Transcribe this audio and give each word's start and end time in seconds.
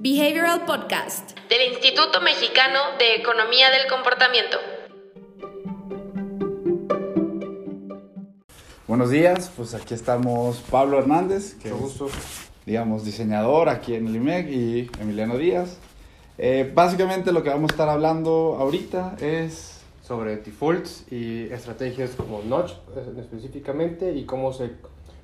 Behavioral 0.00 0.64
Podcast 0.64 1.36
del 1.48 1.72
Instituto 1.72 2.20
Mexicano 2.20 2.78
de 3.00 3.16
Economía 3.16 3.70
del 3.70 3.88
Comportamiento. 3.90 4.56
Buenos 8.86 9.10
días, 9.10 9.50
pues 9.56 9.74
aquí 9.74 9.94
estamos 9.94 10.58
Pablo 10.70 11.00
Hernández, 11.00 11.54
que 11.54 11.70
Mucho 11.72 11.86
es, 11.86 11.98
gusto. 11.98 12.18
digamos, 12.64 13.04
diseñador 13.04 13.68
aquí 13.68 13.94
en 13.94 14.06
el 14.06 14.16
IMEC, 14.16 14.48
y 14.48 14.90
Emiliano 15.00 15.36
Díaz. 15.36 15.78
Eh, 16.38 16.70
básicamente 16.72 17.32
lo 17.32 17.42
que 17.42 17.50
vamos 17.50 17.70
a 17.70 17.74
estar 17.74 17.88
hablando 17.88 18.56
ahorita 18.58 19.16
es... 19.20 19.74
Sobre 20.06 20.38
defaults 20.38 21.04
y 21.10 21.52
estrategias 21.52 22.12
como 22.12 22.40
Notch 22.42 22.70
eh, 22.96 23.20
específicamente 23.20 24.14
y 24.14 24.24
cómo 24.24 24.54
se 24.54 24.70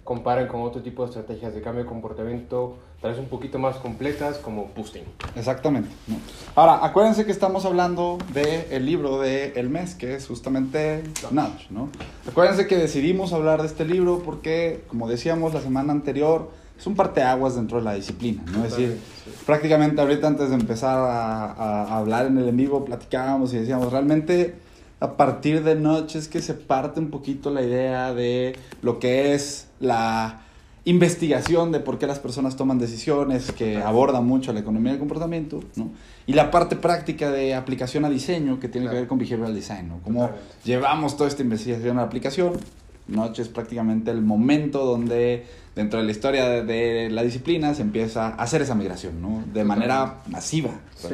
comparan 0.04 0.48
con 0.48 0.60
otro 0.62 0.82
tipo 0.82 1.02
de 1.02 1.08
estrategias 1.08 1.54
de 1.54 1.62
cambio 1.62 1.84
de 1.84 1.88
comportamiento, 1.88 2.76
tal 3.00 3.12
vez 3.12 3.20
un 3.20 3.26
poquito 3.26 3.58
más 3.58 3.76
completas 3.76 4.36
como 4.36 4.68
boosting. 4.76 5.02
Exactamente. 5.34 5.88
¿no? 6.06 6.16
Ahora, 6.54 6.84
acuérdense 6.84 7.24
que 7.24 7.32
estamos 7.32 7.64
hablando 7.64 8.18
del 8.34 8.84
libro 8.84 9.18
de 9.20 9.54
El 9.56 9.70
Mes, 9.70 9.94
que 9.94 10.14
es 10.14 10.26
justamente 10.26 11.02
Nudge, 11.30 11.70
¿no? 11.70 11.88
Acuérdense 12.28 12.66
que 12.66 12.76
decidimos 12.76 13.32
hablar 13.32 13.62
de 13.62 13.66
este 13.66 13.84
libro 13.86 14.20
porque, 14.24 14.84
como 14.88 15.08
decíamos 15.08 15.54
la 15.54 15.62
semana 15.62 15.92
anterior, 15.92 16.50
es 16.78 16.86
un 16.86 16.96
parteaguas 16.96 17.54
dentro 17.54 17.78
de 17.78 17.84
la 17.84 17.94
disciplina, 17.94 18.42
¿no? 18.52 18.64
Es 18.64 18.72
decir, 18.72 18.98
Totalmente, 18.98 19.44
prácticamente 19.46 20.00
ahorita 20.02 20.26
antes 20.26 20.48
de 20.50 20.56
empezar 20.56 20.98
a, 20.98 21.44
a- 21.52 21.84
a 21.84 21.98
hablar 21.98 22.26
en 22.26 22.36
el 22.36 22.48
en 22.48 22.56
vivo, 22.58 22.84
platicábamos 22.84 23.54
y 23.54 23.58
decíamos, 23.58 23.90
realmente 23.92 24.54
a 25.00 25.16
partir 25.16 25.62
de 25.62 25.74
Nudge 25.74 26.16
es 26.16 26.28
que 26.28 26.40
se 26.40 26.54
parte 26.54 27.00
un 27.00 27.10
poquito 27.10 27.50
la 27.50 27.62
idea 27.62 28.14
de 28.14 28.56
lo 28.82 28.98
que 28.98 29.34
es 29.34 29.68
la 29.80 30.40
investigación 30.84 31.72
de 31.72 31.80
por 31.80 31.98
qué 31.98 32.06
las 32.06 32.18
personas 32.18 32.56
toman 32.56 32.78
decisiones, 32.78 33.52
que 33.52 33.78
aborda 33.78 34.20
mucho 34.20 34.52
la 34.52 34.60
economía 34.60 34.92
del 34.92 34.98
comportamiento, 34.98 35.60
¿no? 35.76 35.90
Y 36.26 36.34
la 36.34 36.50
parte 36.50 36.76
práctica 36.76 37.30
de 37.30 37.54
aplicación 37.54 38.04
a 38.04 38.10
diseño, 38.10 38.60
que 38.60 38.68
tiene 38.68 38.88
que 38.88 38.94
ver 38.94 39.06
con 39.06 39.18
behavioral 39.18 39.54
design, 39.54 39.88
¿no? 39.88 40.00
Cómo 40.02 40.30
llevamos 40.64 41.16
toda 41.16 41.28
esta 41.28 41.42
investigación 41.42 41.96
a 41.98 42.02
la 42.02 42.06
aplicación. 42.06 42.52
Notch 43.06 43.40
es 43.40 43.48
prácticamente 43.48 44.10
el 44.10 44.22
momento 44.22 44.84
donde 44.84 45.46
dentro 45.74 45.98
de 45.98 46.06
la 46.06 46.12
historia 46.12 46.48
de, 46.48 46.64
de 46.64 47.10
la 47.10 47.22
disciplina 47.22 47.74
se 47.74 47.82
empieza 47.82 48.28
a 48.28 48.34
hacer 48.34 48.62
esa 48.62 48.74
migración, 48.74 49.20
¿no? 49.20 49.42
De 49.52 49.64
manera 49.64 50.22
masiva. 50.28 50.70
Sí. 50.96 51.08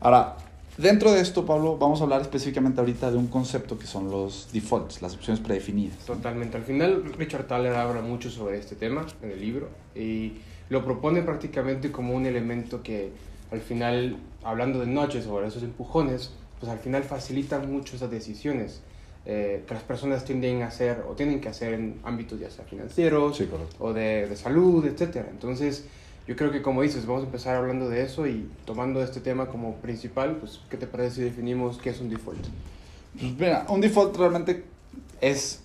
Ahora, 0.00 0.36
dentro 0.78 1.12
de 1.12 1.20
esto, 1.20 1.44
Pablo, 1.44 1.76
vamos 1.76 2.00
a 2.00 2.04
hablar 2.04 2.22
específicamente 2.22 2.80
ahorita 2.80 3.10
de 3.10 3.18
un 3.18 3.26
concepto 3.26 3.78
que 3.78 3.86
son 3.86 4.10
los 4.10 4.48
defaults, 4.52 5.02
las 5.02 5.14
opciones 5.14 5.40
predefinidas. 5.40 5.98
Totalmente. 6.06 6.56
Al 6.56 6.64
final, 6.64 7.12
Richard 7.18 7.46
Thaler 7.46 7.74
habla 7.74 8.00
mucho 8.00 8.30
sobre 8.30 8.58
este 8.58 8.76
tema 8.76 9.04
en 9.22 9.30
el 9.30 9.40
libro 9.40 9.68
y 9.94 10.38
lo 10.70 10.84
propone 10.84 11.22
prácticamente 11.22 11.92
como 11.92 12.14
un 12.14 12.24
elemento 12.26 12.82
que 12.82 13.10
al 13.50 13.60
final, 13.60 14.16
hablando 14.44 14.80
de 14.80 14.86
noches 14.86 15.24
sobre 15.24 15.48
esos 15.48 15.62
empujones, 15.62 16.32
pues 16.60 16.70
al 16.70 16.78
final 16.78 17.02
facilitan 17.04 17.70
mucho 17.70 17.96
esas 17.96 18.10
decisiones 18.10 18.80
eh, 19.24 19.64
que 19.66 19.74
las 19.74 19.82
personas 19.82 20.24
tienden 20.24 20.62
a 20.62 20.68
hacer 20.68 21.04
o 21.08 21.12
tienen 21.12 21.40
que 21.40 21.48
hacer 21.48 21.74
en 21.74 22.00
ámbitos 22.04 22.40
ya 22.40 22.50
sea 22.50 22.64
financieros 22.64 23.36
Sí, 23.36 23.48
o 23.78 23.92
de, 23.92 24.26
de 24.26 24.36
salud, 24.36 24.84
etcétera. 24.86 25.28
Entonces, 25.30 25.84
yo 26.28 26.36
creo 26.36 26.52
que 26.52 26.60
como 26.60 26.82
dices, 26.82 27.06
vamos 27.06 27.22
a 27.22 27.26
empezar 27.26 27.56
hablando 27.56 27.88
de 27.88 28.02
eso 28.02 28.26
y 28.26 28.46
tomando 28.66 29.02
este 29.02 29.18
tema 29.20 29.46
como 29.46 29.76
principal, 29.76 30.36
pues, 30.36 30.60
¿qué 30.68 30.76
te 30.76 30.86
parece 30.86 31.16
si 31.16 31.22
definimos 31.22 31.78
qué 31.78 31.88
es 31.88 32.00
un 32.00 32.10
default? 32.10 32.46
Pues 33.18 33.32
mira, 33.38 33.64
un 33.70 33.80
default 33.80 34.14
realmente 34.14 34.64
es 35.22 35.62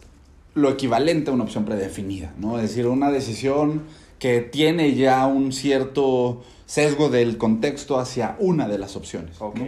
lo 0.55 0.69
equivalente 0.69 1.31
a 1.31 1.33
una 1.33 1.43
opción 1.43 1.65
predefinida, 1.65 2.33
¿no? 2.37 2.55
Es 2.57 2.69
decir, 2.69 2.87
una 2.87 3.11
decisión 3.11 3.81
que 4.19 4.39
tiene 4.39 4.95
ya 4.95 5.27
un 5.27 5.51
cierto 5.51 6.43
sesgo 6.65 7.09
del 7.09 7.37
contexto 7.37 7.99
hacia 7.99 8.37
una 8.39 8.69
de 8.69 8.77
las 8.77 8.95
opciones. 8.95 9.41
¿no? 9.41 9.47
Ok, 9.47 9.59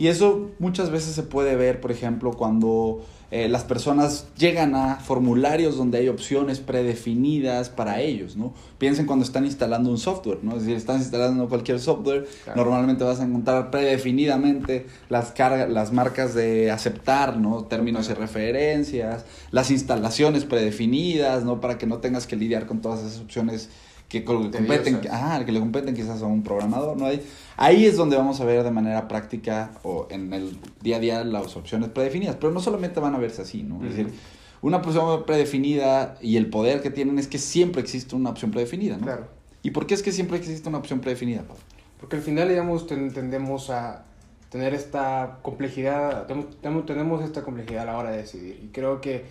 Y 0.00 0.08
eso 0.08 0.50
muchas 0.58 0.90
veces 0.90 1.14
se 1.14 1.22
puede 1.22 1.54
ver, 1.54 1.80
por 1.80 1.92
ejemplo, 1.92 2.32
cuando 2.32 3.04
eh, 3.32 3.48
las 3.48 3.62
personas 3.64 4.26
llegan 4.36 4.74
a 4.74 4.96
formularios 4.96 5.76
donde 5.76 5.98
hay 5.98 6.08
opciones 6.08 6.58
predefinidas 6.58 7.68
para 7.68 8.00
ellos, 8.00 8.36
¿no? 8.36 8.54
Piensen 8.78 9.06
cuando 9.06 9.24
están 9.24 9.44
instalando 9.44 9.88
un 9.90 9.98
software, 9.98 10.38
¿no? 10.42 10.52
Es 10.56 10.62
decir, 10.62 10.76
están 10.76 10.96
instalando 10.96 11.48
cualquier 11.48 11.78
software, 11.80 12.26
Claro. 12.44 12.64
normalmente 12.64 13.04
vas 13.04 13.20
a 13.20 13.24
encontrar 13.24 13.70
predefinidamente 13.70 14.86
las, 15.08 15.30
cargas, 15.32 15.70
las 15.70 15.92
marcas 15.92 16.34
de 16.34 16.70
aceptar, 16.70 17.36
¿no? 17.36 17.64
Términos 17.64 18.10
y 18.10 18.14
referencias, 18.14 19.24
las 19.50 19.70
instalaciones 19.70 20.44
predefinidas, 20.44 21.44
¿no? 21.44 21.60
Para 21.60 21.78
que 21.78 21.86
no 21.86 21.98
tengas 21.98 22.26
que 22.26 22.36
lidiar 22.36 22.66
con 22.66 22.80
todas 22.80 23.00
esas 23.00 23.20
opciones 23.20 23.68
que 24.10 24.24
co- 24.24 24.50
competen, 24.50 25.00
ah, 25.10 25.40
que 25.46 25.52
le 25.52 25.60
competen 25.60 25.94
quizás 25.94 26.20
a 26.20 26.26
un 26.26 26.42
programador, 26.42 26.96
¿no? 26.96 27.06
Ahí, 27.06 27.24
ahí 27.56 27.86
es 27.86 27.96
donde 27.96 28.16
vamos 28.16 28.40
a 28.40 28.44
ver 28.44 28.64
de 28.64 28.70
manera 28.72 29.06
práctica 29.06 29.70
o 29.84 30.08
en 30.10 30.32
el 30.34 30.58
día 30.82 30.96
a 30.96 31.00
día 31.00 31.24
las 31.24 31.56
opciones 31.56 31.88
predefinidas, 31.90 32.36
pero 32.36 32.52
no 32.52 32.60
solamente 32.60 32.98
van 33.00 33.14
a 33.14 33.18
verse 33.18 33.42
así, 33.42 33.62
¿no? 33.62 33.76
Es 33.76 33.92
Ujú. 33.94 34.02
decir, 34.02 34.20
una 34.62 34.78
opción 34.78 35.24
predefinida 35.24 36.16
y 36.20 36.36
el 36.36 36.50
poder 36.50 36.82
que 36.82 36.90
tienen 36.90 37.18
es 37.20 37.28
que 37.28 37.38
siempre 37.38 37.80
existe 37.80 38.16
una 38.16 38.30
opción 38.30 38.50
predefinida, 38.50 38.96
¿no? 38.98 39.04
Claro. 39.04 39.28
¿Y 39.62 39.70
por 39.70 39.86
qué 39.86 39.94
es 39.94 40.02
que 40.02 40.10
siempre 40.10 40.38
existe 40.38 40.68
una 40.68 40.78
opción 40.78 40.98
predefinida, 41.00 41.42
Pablo? 41.42 41.62
Porque 42.00 42.16
al 42.16 42.22
final, 42.22 42.48
digamos, 42.48 42.88
ten- 42.88 43.12
tendemos 43.12 43.70
a 43.70 44.04
tener 44.50 44.74
esta 44.74 45.38
complejidad, 45.42 46.26
tem- 46.26 46.84
tenemos 46.84 47.22
esta 47.22 47.42
complejidad 47.42 47.82
a 47.84 47.92
la 47.92 47.96
hora 47.98 48.10
de 48.10 48.16
decidir. 48.16 48.58
Y 48.64 48.68
creo 48.72 49.00
que 49.00 49.24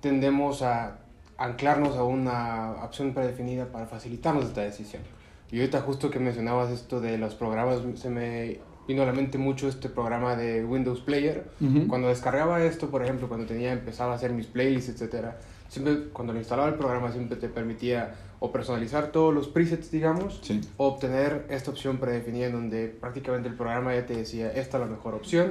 tendemos 0.00 0.62
a 0.62 0.96
anclarnos 1.38 1.96
a 1.96 2.04
una 2.04 2.72
opción 2.84 3.12
predefinida 3.14 3.66
para 3.66 3.86
facilitarnos 3.86 4.44
esta 4.46 4.62
decisión. 4.62 5.02
Y 5.50 5.60
ahorita 5.60 5.80
justo 5.82 6.10
que 6.10 6.18
mencionabas 6.18 6.70
esto 6.70 7.00
de 7.00 7.18
los 7.18 7.34
programas, 7.34 7.80
se 7.96 8.10
me 8.10 8.58
vino 8.86 9.02
a 9.02 9.06
la 9.06 9.12
mente 9.12 9.38
mucho 9.38 9.68
este 9.68 9.88
programa 9.88 10.36
de 10.36 10.64
Windows 10.64 11.00
Player. 11.00 11.44
Ujú. 11.60 11.86
Cuando 11.88 12.08
descargaba 12.08 12.62
esto, 12.64 12.90
por 12.90 13.02
ejemplo, 13.02 13.28
cuando 13.28 13.46
tenía 13.46 13.72
empezaba 13.72 14.12
a 14.12 14.16
hacer 14.16 14.32
mis 14.32 14.46
playlists, 14.46 14.90
etcétera, 14.90 15.38
siempre 15.68 16.08
cuando 16.12 16.32
lo 16.32 16.38
instalaba 16.38 16.68
el 16.68 16.74
programa 16.74 17.10
siempre 17.12 17.36
te 17.36 17.48
permitía 17.48 18.14
o 18.40 18.52
personalizar 18.52 19.06
todos 19.10 19.32
los 19.32 19.48
presets, 19.48 19.90
digamos, 19.90 20.40
Sí. 20.42 20.60
o 20.76 20.86
obtener 20.88 21.46
esta 21.48 21.70
opción 21.70 21.96
predefinida 21.98 22.46
en 22.46 22.52
donde 22.52 22.88
prácticamente 22.88 23.48
el 23.48 23.54
programa 23.54 23.94
ya 23.94 24.04
te 24.06 24.14
decía, 24.16 24.52
esta 24.52 24.76
es 24.76 24.82
la 24.84 24.90
mejor 24.90 25.14
opción, 25.14 25.50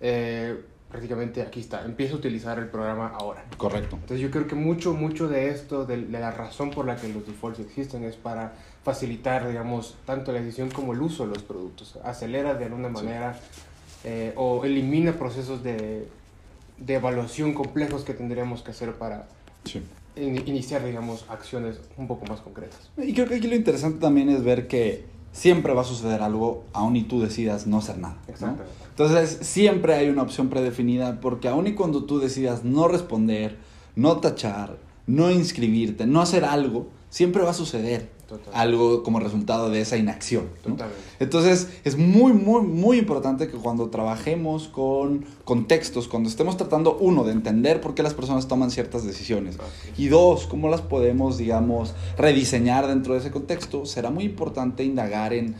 eh, 0.00 0.62
prácticamente 0.90 1.42
aquí 1.42 1.60
está, 1.60 1.84
empieza 1.84 2.14
a 2.14 2.16
utilizar 2.16 2.58
el 2.58 2.66
programa 2.68 3.08
ahora. 3.08 3.44
Correcto. 3.56 3.96
Entonces 3.96 4.20
yo 4.20 4.30
creo 4.30 4.46
que 4.46 4.54
mucho, 4.54 4.94
mucho 4.94 5.28
de 5.28 5.50
esto, 5.50 5.84
de, 5.84 5.98
de 6.06 6.18
la 6.18 6.30
razón 6.30 6.70
por 6.70 6.86
la 6.86 6.96
que 6.96 7.08
los 7.08 7.26
defaults 7.26 7.60
existen 7.60 8.04
es 8.04 8.16
para 8.16 8.54
facilitar, 8.84 9.46
digamos, 9.46 9.96
tanto 10.06 10.32
la 10.32 10.40
decisión 10.40 10.70
como 10.70 10.94
el 10.94 11.02
uso 11.02 11.26
de 11.26 11.34
los 11.34 11.42
productos. 11.42 11.98
Acelera 12.04 12.54
de 12.54 12.64
alguna 12.64 12.88
manera 12.88 13.38
eh, 14.04 14.32
o 14.36 14.64
elimina 14.64 15.12
procesos 15.12 15.62
de, 15.62 16.08
de 16.78 16.94
evaluación 16.94 17.52
complejos 17.52 18.04
que 18.04 18.14
tendríamos 18.14 18.62
que 18.62 18.70
hacer 18.70 18.94
para 18.94 19.26
Sí. 19.64 19.82
in- 20.16 20.48
iniciar, 20.48 20.82
digamos, 20.84 21.26
acciones 21.28 21.80
un 21.98 22.06
poco 22.08 22.24
más 22.26 22.40
concretas. 22.40 22.88
Y 22.96 23.12
creo 23.12 23.26
que 23.28 23.34
aquí 23.34 23.46
lo 23.48 23.56
interesante 23.56 23.98
también 24.00 24.30
es 24.30 24.42
ver 24.42 24.66
que 24.68 25.04
siempre 25.32 25.74
va 25.74 25.82
a 25.82 25.84
suceder 25.84 26.22
algo 26.22 26.64
aun 26.72 26.96
y 26.96 27.02
tú 27.02 27.20
decidas 27.20 27.66
no 27.66 27.78
hacer 27.78 27.98
nada. 27.98 28.16
¿no? 28.40 28.56
Entonces, 28.90 29.38
siempre 29.42 29.94
hay 29.94 30.08
una 30.08 30.22
opción 30.22 30.48
predefinida 30.48 31.20
porque 31.20 31.48
aun 31.48 31.66
y 31.66 31.74
cuando 31.74 32.04
tú 32.04 32.18
decidas 32.18 32.64
no 32.64 32.88
responder, 32.88 33.58
no 33.94 34.18
tachar, 34.18 34.78
no 35.06 35.30
inscribirte, 35.30 36.06
no 36.06 36.20
hacer 36.20 36.44
algo, 36.44 36.88
siempre 37.10 37.42
va 37.42 37.50
a 37.50 37.54
suceder 37.54 38.10
Algo 38.52 39.02
como 39.02 39.20
resultado 39.20 39.70
de 39.70 39.80
esa 39.80 39.96
inacción. 39.96 40.48
Entonces, 41.18 41.68
es 41.84 41.96
muy, 41.96 42.32
muy, 42.32 42.62
muy 42.62 42.98
importante 42.98 43.48
que 43.48 43.56
cuando 43.56 43.88
trabajemos 43.88 44.68
con 44.68 45.24
contextos, 45.44 46.08
cuando 46.08 46.28
estemos 46.28 46.56
tratando, 46.56 46.96
uno, 46.98 47.24
de 47.24 47.32
entender 47.32 47.80
por 47.80 47.94
qué 47.94 48.02
las 48.02 48.14
personas 48.14 48.46
toman 48.48 48.70
ciertas 48.70 49.04
decisiones, 49.04 49.58
y 49.96 50.08
dos, 50.08 50.46
cómo 50.46 50.68
las 50.68 50.82
podemos, 50.82 51.38
digamos, 51.38 51.94
rediseñar 52.16 52.86
dentro 52.86 53.14
de 53.14 53.20
ese 53.20 53.30
contexto, 53.30 53.86
será 53.86 54.10
muy 54.10 54.24
importante 54.24 54.84
indagar 54.84 55.32
en 55.32 55.54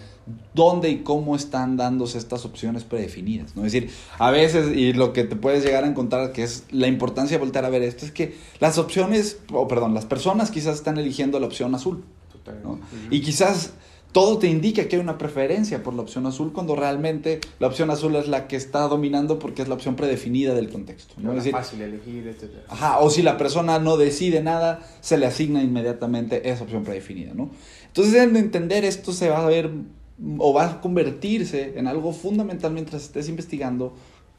dónde 0.54 0.90
y 0.90 0.98
cómo 0.98 1.36
están 1.36 1.76
dándose 1.76 2.18
estas 2.18 2.44
opciones 2.44 2.84
predefinidas, 2.84 3.56
¿no? 3.56 3.64
Es 3.64 3.72
decir, 3.72 3.90
a 4.18 4.30
veces, 4.30 4.76
y 4.76 4.92
lo 4.92 5.12
que 5.12 5.24
te 5.24 5.36
puedes 5.36 5.64
llegar 5.64 5.84
a 5.84 5.86
encontrar, 5.86 6.32
que 6.32 6.42
es 6.42 6.64
la 6.70 6.86
importancia 6.86 7.38
de 7.38 7.42
voltear 7.42 7.64
a 7.64 7.70
ver 7.70 7.82
esto, 7.82 8.04
es 8.04 8.12
que 8.12 8.36
las 8.60 8.76
opciones, 8.76 9.38
o 9.52 9.66
perdón, 9.68 9.94
las 9.94 10.04
personas 10.04 10.50
quizás 10.50 10.76
están 10.76 10.98
eligiendo 10.98 11.40
la 11.40 11.46
opción 11.46 11.74
azul, 11.74 12.04
¿no? 12.62 12.72
Ujú. 12.72 12.80
Y 13.10 13.20
quizás 13.20 13.72
todo 14.12 14.38
te 14.38 14.48
indica 14.48 14.88
que 14.88 14.96
hay 14.96 15.02
una 15.02 15.18
preferencia 15.18 15.82
por 15.82 15.92
la 15.94 16.02
opción 16.02 16.26
azul 16.26 16.52
cuando 16.52 16.74
realmente 16.74 17.40
la 17.58 17.66
opción 17.66 17.90
azul 17.90 18.16
es 18.16 18.26
la 18.26 18.48
que 18.48 18.56
está 18.56 18.88
dominando 18.88 19.38
porque 19.38 19.62
es 19.62 19.68
la 19.68 19.74
opción 19.74 19.96
predefinida 19.96 20.54
del 20.54 20.70
contexto. 20.70 21.14
¿no? 21.18 21.30
Es 21.30 21.36
decir, 21.36 21.52
fácil 21.52 21.82
elegir, 21.82 22.26
etcétera. 22.26 22.64
Ajá, 22.68 22.98
o 23.00 23.10
si 23.10 23.22
la 23.22 23.36
persona 23.36 23.78
no 23.78 23.96
decide 23.96 24.42
nada, 24.42 24.80
se 25.00 25.18
le 25.18 25.26
asigna 25.26 25.62
inmediatamente 25.62 26.48
esa 26.48 26.64
opción 26.64 26.84
predefinida, 26.84 27.34
¿no? 27.34 27.50
Entonces, 27.86 28.14
en 28.14 28.36
entender 28.36 28.84
esto 28.84 29.12
se 29.12 29.28
va 29.28 29.44
a 29.44 29.46
ver 29.46 29.70
o 30.38 30.52
va 30.52 30.66
a 30.66 30.80
convertirse 30.80 31.74
en 31.76 31.86
algo 31.86 32.12
fundamental 32.12 32.72
mientras 32.72 33.02
estés 33.02 33.28
investigando 33.28 33.94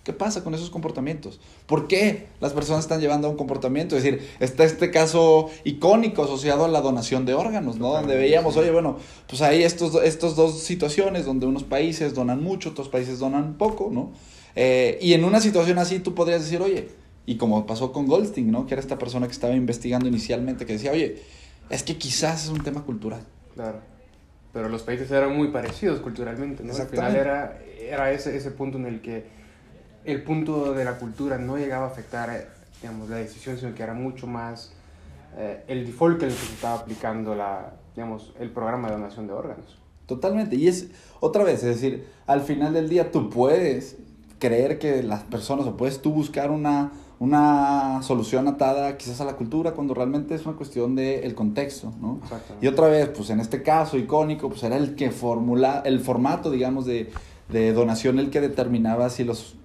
¿Qué 0.09 0.13
pasa 0.13 0.43
con 0.43 0.55
esos 0.55 0.71
comportamientos? 0.71 1.39
¿Por 1.67 1.87
qué 1.87 2.29
las 2.41 2.53
personas 2.53 2.83
están 2.83 2.99
llevando 2.99 3.27
a 3.27 3.29
un 3.29 3.37
comportamiento? 3.37 3.95
Es 3.95 4.01
decir, 4.01 4.27
está 4.39 4.63
este 4.63 4.89
caso 4.89 5.51
icónico 5.65 6.23
asociado 6.23 6.65
a 6.65 6.67
la 6.67 6.81
donación 6.81 7.27
de 7.27 7.35
órganos, 7.35 7.77
¿no? 7.77 7.91
Donde 7.91 8.15
veíamos, 8.15 8.57
oye, 8.57 8.71
bueno, 8.71 8.97
pues 9.27 9.43
hay 9.43 9.61
estos, 9.61 10.03
estos 10.03 10.35
dos 10.35 10.63
situaciones 10.63 11.27
donde 11.27 11.45
unos 11.45 11.63
países 11.63 12.15
donan 12.15 12.41
mucho, 12.41 12.71
otros 12.71 12.89
países 12.89 13.19
donan 13.19 13.53
poco, 13.59 13.91
¿no? 13.91 14.09
Eh, 14.55 14.97
y 14.99 15.13
en 15.13 15.25
una 15.25 15.41
situación 15.41 15.77
así 15.77 15.99
tú 15.99 16.15
podrías 16.15 16.41
decir, 16.41 16.59
oye, 16.59 16.87
y 17.27 17.37
como 17.37 17.67
pasó 17.67 17.91
con 17.91 18.07
Goldstein, 18.07 18.49
¿no? 18.49 18.65
Que 18.65 18.73
era 18.73 18.81
esta 18.81 18.97
persona 18.97 19.27
que 19.27 19.33
estaba 19.33 19.53
investigando 19.53 20.07
inicialmente, 20.07 20.65
que 20.65 20.73
decía, 20.73 20.91
oye, 20.91 21.21
es 21.69 21.83
que 21.83 21.99
quizás 21.99 22.45
es 22.45 22.49
un 22.49 22.63
tema 22.63 22.81
cultural. 22.81 23.21
Claro. 23.53 23.77
Pero 24.53 24.69
los 24.69 24.81
países 24.81 25.11
eran 25.11 25.37
muy 25.37 25.49
parecidos 25.49 25.99
culturalmente, 25.99 26.63
¿no? 26.63 26.73
Al 26.73 26.87
final 26.87 27.15
era, 27.15 27.59
era 27.79 28.11
ese, 28.11 28.35
ese 28.35 28.49
punto 28.49 28.79
en 28.79 28.87
el 28.87 29.01
que 29.01 29.37
el 30.05 30.23
punto 30.23 30.73
de 30.73 30.85
la 30.85 30.97
cultura 30.97 31.37
no 31.37 31.57
llegaba 31.57 31.85
a 31.85 31.89
afectar, 31.89 32.29
eh, 32.29 32.47
digamos, 32.81 33.09
la 33.09 33.17
decisión, 33.17 33.57
sino 33.57 33.73
que 33.75 33.83
era 33.83 33.93
mucho 33.93 34.27
más 34.27 34.71
eh, 35.37 35.63
el 35.67 35.85
default 35.85 36.19
que 36.19 36.25
el 36.25 36.31
que 36.31 36.37
se 36.37 36.53
estaba 36.53 36.75
aplicando 36.75 37.35
la, 37.35 37.73
digamos, 37.95 38.33
el 38.39 38.49
programa 38.49 38.87
de 38.89 38.95
donación 38.95 39.27
de 39.27 39.33
órganos. 39.33 39.77
Totalmente. 40.05 40.55
Y 40.55 40.67
es, 40.67 40.87
otra 41.19 41.43
vez, 41.43 41.63
es 41.63 41.81
decir, 41.81 42.07
al 42.25 42.41
final 42.41 42.73
del 42.73 42.89
día 42.89 43.11
tú 43.11 43.29
puedes 43.29 43.97
creer 44.39 44.79
que 44.79 45.03
las 45.03 45.21
personas, 45.23 45.67
o 45.67 45.77
puedes 45.77 46.01
tú 46.01 46.11
buscar 46.11 46.49
una, 46.49 46.91
una 47.19 48.01
solución 48.01 48.47
atada 48.47 48.97
quizás 48.97 49.21
a 49.21 49.25
la 49.25 49.35
cultura, 49.35 49.73
cuando 49.73 49.93
realmente 49.93 50.33
es 50.33 50.45
una 50.45 50.55
cuestión 50.55 50.95
del 50.95 51.23
el 51.23 51.35
contexto, 51.35 51.93
¿no? 52.01 52.19
Y 52.61 52.67
otra 52.67 52.87
vez, 52.87 53.09
pues 53.09 53.29
en 53.29 53.39
este 53.39 53.61
caso 53.61 53.97
icónico, 53.97 54.49
pues 54.49 54.63
era 54.63 54.77
el 54.77 54.95
que 54.95 55.11
formula, 55.11 55.83
el 55.85 55.99
formato, 55.99 56.49
digamos, 56.49 56.85
de, 56.85 57.11
de 57.49 57.73
donación 57.73 58.17
el 58.17 58.29
que 58.31 58.41
determinaba 58.41 59.09
si 59.09 59.25
los 59.25 59.57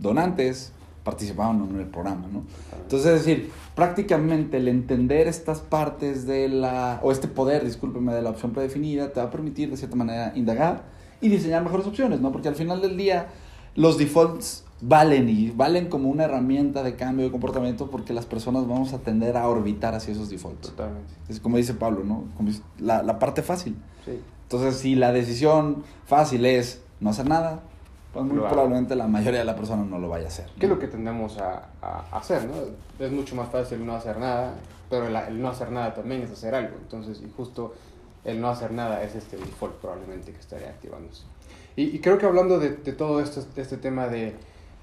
donantes 0.00 0.72
participaban 1.04 1.66
en 1.70 1.80
el 1.80 1.86
programa, 1.86 2.26
¿no? 2.32 2.42
Entonces, 2.82 3.12
es 3.12 3.24
decir, 3.24 3.50
prácticamente 3.74 4.58
el 4.58 4.68
entender 4.68 5.28
estas 5.28 5.60
partes 5.60 6.26
de 6.26 6.48
la, 6.48 7.00
o 7.02 7.12
este 7.12 7.28
poder, 7.28 7.64
discúlpeme, 7.64 8.12
de 8.12 8.22
la 8.22 8.30
opción 8.30 8.52
predefinida, 8.52 9.12
te 9.12 9.20
va 9.20 9.26
a 9.26 9.30
permitir 9.30 9.70
de 9.70 9.76
cierta 9.76 9.96
manera 9.96 10.32
indagar 10.34 10.82
y 11.20 11.28
diseñar 11.28 11.62
mejores 11.62 11.86
opciones, 11.86 12.20
¿no? 12.20 12.32
Porque 12.32 12.48
al 12.48 12.54
final 12.54 12.80
del 12.82 12.96
día 12.96 13.28
los 13.76 13.96
defaults 13.98 14.64
valen 14.82 15.28
y 15.28 15.50
valen 15.50 15.88
como 15.88 16.08
una 16.08 16.24
herramienta 16.24 16.82
de 16.82 16.96
cambio 16.96 17.26
de 17.26 17.30
comportamiento 17.30 17.90
porque 17.90 18.12
las 18.12 18.26
personas 18.26 18.66
vamos 18.66 18.92
a 18.92 18.98
tender 18.98 19.36
a 19.36 19.48
orbitar 19.48 19.94
hacia 19.94 20.12
esos 20.12 20.30
defaults. 20.30 20.70
Totalmente. 20.70 21.12
Es 21.28 21.40
como 21.40 21.56
dice 21.56 21.74
Pablo, 21.74 22.02
¿no? 22.04 22.24
Como 22.36 22.50
la, 22.78 23.02
la 23.02 23.18
parte 23.18 23.42
fácil. 23.42 23.76
Sí. 24.04 24.20
Entonces, 24.42 24.76
si 24.80 24.94
la 24.96 25.12
decisión 25.12 25.84
fácil 26.06 26.44
es 26.44 26.82
no 26.98 27.10
hacer 27.10 27.28
nada, 27.28 27.62
pues 28.12 28.24
muy 28.24 28.38
probablemente 28.38 28.96
la 28.96 29.06
mayoría 29.06 29.40
de 29.40 29.44
la 29.44 29.54
persona 29.54 29.84
no 29.84 29.98
lo 29.98 30.08
vaya 30.08 30.24
a 30.24 30.28
hacer. 30.28 30.46
¿Qué 30.58 30.66
es 30.66 30.70
lo 30.70 30.78
que 30.78 30.88
tendemos 30.88 31.38
a, 31.38 31.68
a, 31.80 32.04
hacer? 32.12 32.44
¿no? 32.44 33.04
Es 33.04 33.12
mucho 33.12 33.36
más 33.36 33.48
fácil 33.50 33.84
no 33.86 33.94
hacer 33.94 34.18
nada, 34.18 34.54
pero 34.88 35.06
el, 35.06 35.40
no 35.40 35.48
hacer 35.48 35.70
nada 35.70 35.94
también 35.94 36.22
es 36.22 36.30
hacer 36.30 36.54
algo. 36.54 36.76
Entonces, 36.80 37.22
y 37.22 37.30
justo 37.36 37.74
el 38.24 38.40
no 38.40 38.48
hacer 38.48 38.72
nada 38.72 39.02
es 39.04 39.14
este 39.14 39.36
default 39.36 39.76
probablemente 39.76 40.32
que 40.32 40.40
estaría 40.40 40.68
activándose. 40.68 41.22
Y, 41.76 41.84
y 41.84 42.00
creo 42.00 42.18
que 42.18 42.26
hablando 42.26 42.58
de, 42.58 42.70
de 42.70 42.92
todo 42.92 43.20
esto, 43.20 43.42
de 43.54 43.62
este 43.62 43.76
tema 43.76 44.08
de, 44.08 44.34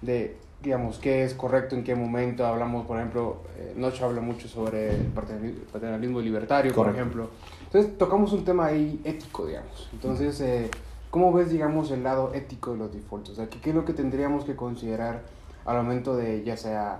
de, 0.01 0.37
digamos, 0.63 0.97
qué 0.97 1.23
es 1.23 1.33
correcto, 1.33 1.75
en 1.75 1.83
qué 1.83 1.95
momento, 1.95 2.45
hablamos, 2.45 2.87
por 2.87 2.97
ejemplo, 2.97 3.41
eh, 3.57 3.73
Noche 3.75 4.05
habla 4.05 4.21
mucho 4.21 4.47
sobre 4.47 4.95
el 4.95 5.07
paternalismo 5.07 6.21
libertario, 6.21 6.73
por 6.73 6.89
ejemplo. 6.89 7.29
Entonces, 7.65 7.97
tocamos 7.97 8.31
un 8.31 8.45
tema 8.45 8.67
ahí 8.67 9.01
ético, 9.03 9.45
digamos. 9.45 9.89
Entonces, 9.91 10.39
eh, 10.39 10.71
¿Cómo 11.17 11.33
ves, 11.33 11.49
digamos, 11.49 11.89
el 11.89 12.03
lado 12.03 12.31
ético 12.35 12.73
de 12.73 12.77
los 12.77 12.93
defaults? 12.93 13.31
O 13.31 13.33
sea, 13.33 13.49
¿qué, 13.49 13.71
es 13.71 13.75
lo 13.75 13.85
que 13.85 13.93
tendríamos 13.93 14.43
que 14.43 14.55
considerar 14.55 15.23
al 15.65 15.77
momento 15.77 16.15
de, 16.15 16.43
ya 16.43 16.55
sea, 16.57 16.99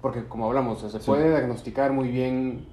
porque 0.00 0.22
como 0.22 0.46
hablamos, 0.46 0.88
se 0.88 1.00
puede 1.00 1.30
diagnosticar 1.30 1.90
muy 1.90 2.06
bien, 2.06 2.64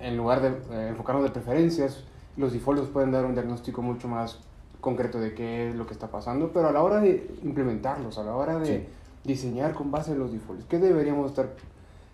en 0.00 0.16
lugar 0.16 0.40
de 0.40 0.48
eh, 0.48 0.88
enfocarnos 0.88 1.24
de 1.24 1.30
preferencias, 1.30 2.04
los 2.38 2.54
defaults 2.54 2.88
pueden 2.88 3.12
dar 3.12 3.26
un 3.26 3.34
diagnóstico 3.34 3.82
mucho 3.82 4.08
más 4.08 4.38
concreto 4.80 5.20
de 5.20 5.34
qué 5.34 5.68
es 5.68 5.74
lo 5.74 5.86
que 5.86 5.92
está 5.92 6.06
pasando, 6.06 6.52
pero 6.54 6.68
a 6.68 6.72
la 6.72 6.82
hora 6.82 7.00
de 7.00 7.30
implementarlos, 7.42 8.16
a 8.16 8.24
la 8.24 8.34
hora 8.34 8.58
de 8.58 8.88
diseñar 9.24 9.74
con 9.74 9.90
base 9.90 10.12
en 10.12 10.20
los 10.20 10.32
defaults, 10.32 10.64
¿qué 10.70 10.78
deberíamos 10.78 11.28
estar 11.32 11.50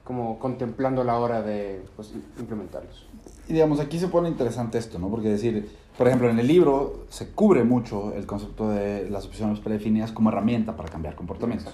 como 0.02 0.40
contemplando 0.40 1.02
a 1.02 1.04
la 1.04 1.16
hora 1.16 1.42
de 1.42 1.84
pues, 1.94 2.12
implementarlos? 2.40 3.06
Y 3.46 3.52
digamos, 3.52 3.78
aquí 3.78 4.00
se 4.00 4.08
pone 4.08 4.28
interesante 4.28 4.78
esto, 4.78 4.98
¿no? 4.98 5.08
Porque 5.08 5.28
decir, 5.28 5.70
por 5.96 6.08
ejemplo, 6.08 6.28
en 6.28 6.38
el 6.38 6.46
libro 6.46 7.06
se 7.08 7.28
cubre 7.28 7.62
mucho 7.62 8.12
el 8.14 8.26
concepto 8.26 8.68
de 8.68 9.08
las 9.10 9.26
opciones 9.26 9.60
predefinidas 9.60 10.10
como 10.10 10.30
herramienta 10.30 10.76
para 10.76 10.88
cambiar 10.88 11.14
comportamientos. 11.14 11.72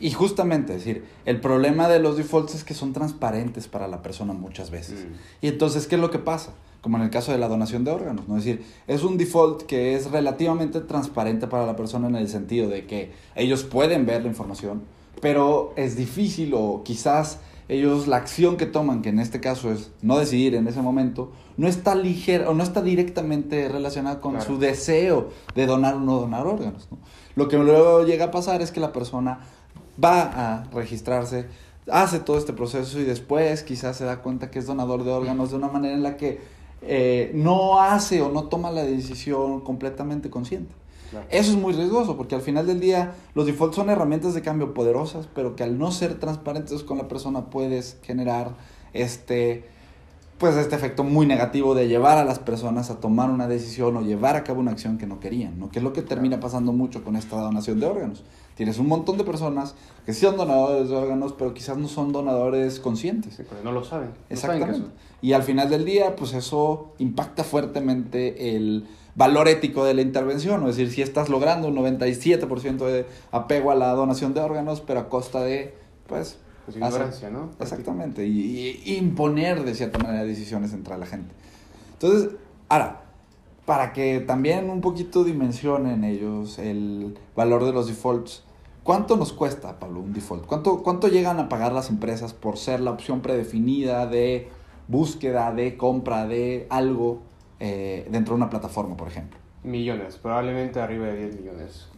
Y 0.00 0.10
justamente, 0.10 0.74
es 0.74 0.84
decir, 0.84 1.04
el 1.24 1.40
problema 1.40 1.88
de 1.88 2.00
los 2.00 2.16
defaults 2.16 2.54
es 2.54 2.64
que 2.64 2.74
son 2.74 2.92
transparentes 2.92 3.68
para 3.68 3.86
la 3.86 4.02
persona 4.02 4.32
muchas 4.32 4.70
veces. 4.70 5.04
Mm. 5.04 5.12
Y 5.42 5.48
entonces, 5.48 5.86
¿qué 5.86 5.94
es 5.94 6.00
lo 6.00 6.10
que 6.10 6.18
pasa? 6.18 6.52
Como 6.80 6.96
en 6.96 7.04
el 7.04 7.10
caso 7.10 7.32
de 7.32 7.38
la 7.38 7.48
donación 7.48 7.84
de 7.84 7.92
órganos, 7.92 8.28
¿no? 8.28 8.36
Es 8.36 8.44
decir, 8.44 8.64
es 8.86 9.04
un 9.04 9.16
default 9.16 9.62
que 9.62 9.94
es 9.94 10.10
relativamente 10.10 10.80
transparente 10.80 11.46
para 11.46 11.64
la 11.64 11.76
persona 11.76 12.08
en 12.08 12.16
el 12.16 12.28
sentido 12.28 12.68
de 12.68 12.86
que 12.86 13.12
ellos 13.36 13.62
pueden 13.62 14.04
ver 14.04 14.22
la 14.22 14.28
información, 14.28 14.82
pero 15.20 15.72
es 15.76 15.96
difícil 15.96 16.52
o 16.54 16.82
quizás 16.84 17.38
ellos 17.68 18.06
la 18.06 18.16
acción 18.16 18.56
que 18.56 18.66
toman, 18.66 19.02
que 19.02 19.08
en 19.08 19.18
este 19.18 19.40
caso 19.40 19.72
es 19.72 19.90
no 20.02 20.18
decidir 20.18 20.54
en 20.54 20.68
ese 20.68 20.82
momento, 20.82 21.32
no 21.56 21.66
está 21.66 21.94
ligera 21.94 22.50
o 22.50 22.54
no 22.54 22.62
está 22.62 22.82
directamente 22.82 23.68
relacionada 23.68 24.20
con 24.20 24.40
su 24.42 24.58
deseo 24.58 25.30
de 25.54 25.66
donar 25.66 25.94
o 25.94 26.00
no 26.00 26.18
donar 26.20 26.46
órganos. 26.46 26.88
Lo 27.36 27.48
que 27.48 27.56
luego 27.56 28.04
llega 28.04 28.26
a 28.26 28.30
pasar 28.30 28.60
es 28.60 28.70
que 28.70 28.80
la 28.80 28.92
persona 28.92 29.40
va 30.02 30.22
a 30.22 30.64
registrarse, 30.72 31.46
hace 31.90 32.20
todo 32.20 32.38
este 32.38 32.52
proceso 32.52 32.98
y 33.00 33.04
después 33.04 33.62
quizás 33.62 33.96
se 33.96 34.04
da 34.04 34.20
cuenta 34.20 34.50
que 34.50 34.58
es 34.58 34.66
donador 34.66 35.04
de 35.04 35.12
órganos 35.12 35.50
de 35.50 35.56
una 35.56 35.68
manera 35.68 35.94
en 35.94 36.02
la 36.02 36.16
que 36.16 36.40
eh, 36.82 37.30
no 37.34 37.80
hace 37.80 38.20
o 38.20 38.30
no 38.30 38.44
toma 38.44 38.70
la 38.70 38.84
decisión 38.84 39.60
completamente 39.62 40.28
consciente. 40.28 40.74
Eso 41.30 41.52
es 41.52 41.56
muy 41.56 41.72
riesgoso 41.72 42.16
porque 42.16 42.34
al 42.34 42.40
final 42.40 42.66
del 42.66 42.80
día 42.80 43.14
los 43.34 43.46
defaults 43.46 43.76
son 43.76 43.90
herramientas 43.90 44.34
de 44.34 44.42
cambio 44.42 44.74
poderosas, 44.74 45.28
pero 45.34 45.56
que 45.56 45.62
al 45.62 45.78
no 45.78 45.90
ser 45.90 46.14
transparentes 46.14 46.82
con 46.82 46.98
la 46.98 47.08
persona 47.08 47.46
puedes 47.50 47.98
generar 48.02 48.52
este 48.92 49.64
pues 50.38 50.56
este 50.56 50.74
efecto 50.74 51.04
muy 51.04 51.26
negativo 51.26 51.74
de 51.74 51.86
llevar 51.86 52.18
a 52.18 52.24
las 52.24 52.38
personas 52.38 52.90
a 52.90 53.00
tomar 53.00 53.30
una 53.30 53.46
decisión 53.46 53.96
o 53.96 54.02
llevar 54.02 54.36
a 54.36 54.44
cabo 54.44 54.60
una 54.60 54.72
acción 54.72 54.98
que 54.98 55.06
no 55.06 55.20
querían, 55.20 55.58
¿no? 55.58 55.70
Que 55.70 55.78
es 55.78 55.82
lo 55.82 55.92
que 55.92 56.02
termina 56.02 56.40
pasando 56.40 56.72
mucho 56.72 57.04
con 57.04 57.14
esta 57.16 57.36
donación 57.36 57.78
de 57.78 57.86
órganos. 57.86 58.24
Tienes 58.54 58.78
un 58.78 58.86
montón 58.86 59.18
de 59.18 59.24
personas 59.24 59.74
que 60.06 60.12
sí 60.12 60.20
son 60.20 60.36
donadores 60.36 60.88
de 60.88 60.94
órganos, 60.94 61.32
pero 61.32 61.54
quizás 61.54 61.76
no 61.76 61.88
son 61.88 62.12
donadores 62.12 62.78
conscientes. 62.78 63.34
Sí, 63.34 63.42
no 63.64 63.72
lo 63.72 63.84
saben. 63.84 64.10
Exactamente. 64.30 64.88
y 65.22 65.32
al 65.32 65.42
final 65.42 65.70
del 65.70 65.84
día, 65.84 66.14
pues 66.14 66.34
eso 66.34 66.92
impacta 66.98 67.42
fuertemente 67.42 68.54
el 68.54 68.86
valor 69.14 69.48
ético 69.48 69.84
de 69.84 69.94
la 69.94 70.02
intervención, 70.02 70.60
es 70.68 70.76
decir, 70.76 70.92
si 70.92 71.02
estás 71.02 71.28
logrando 71.28 71.68
un 71.68 71.76
97% 71.76 72.84
de 72.86 73.06
apego 73.30 73.70
a 73.70 73.74
la 73.74 73.92
donación 73.92 74.34
de 74.34 74.40
órganos, 74.40 74.80
pero 74.80 75.00
a 75.00 75.08
costa 75.08 75.42
de, 75.42 75.74
pues... 76.06 76.38
Pues 76.64 76.78
ignorancia, 76.78 77.28
¿no? 77.28 77.50
Exactamente, 77.60 78.26
y, 78.26 78.82
imponer 78.96 79.64
de 79.64 79.74
cierta 79.74 79.98
manera 79.98 80.24
decisiones 80.24 80.72
entre 80.72 80.96
la 80.96 81.04
gente. 81.06 81.28
Entonces, 81.92 82.30
ahora, 82.68 83.02
para 83.66 83.92
que 83.92 84.20
también 84.20 84.70
un 84.70 84.80
poquito 84.80 85.24
dimensionen 85.24 86.04
ellos 86.04 86.58
el 86.58 87.18
valor 87.36 87.64
de 87.64 87.72
los 87.72 87.86
defaults, 87.86 88.44
¿cuánto 88.84 89.16
nos 89.16 89.32
cuesta, 89.32 89.80
Pablo, 89.80 90.00
un 90.00 90.12
default? 90.12 90.46
¿Cuánto, 90.46 90.82
cuánto 90.84 91.08
llegan 91.08 91.40
a 91.40 91.48
pagar 91.48 91.72
las 91.72 91.90
empresas 91.90 92.32
por 92.32 92.56
ser 92.56 92.78
la 92.78 92.92
opción 92.92 93.20
predefinida 93.20 94.06
de 94.06 94.48
búsqueda, 94.86 95.52
de 95.52 95.76
compra 95.76 96.28
de 96.28 96.68
algo 96.70 97.22
eh, 97.58 98.06
dentro 98.10 98.34
de 98.34 98.42
una 98.42 98.50
plataforma, 98.50 98.96
por 98.96 99.08
ejemplo? 99.08 99.40
Millones, 99.64 100.18
probablemente 100.18 100.80
arriba 100.80 101.06
de 101.06 101.30
10 101.30 101.40
millones. 101.40 101.88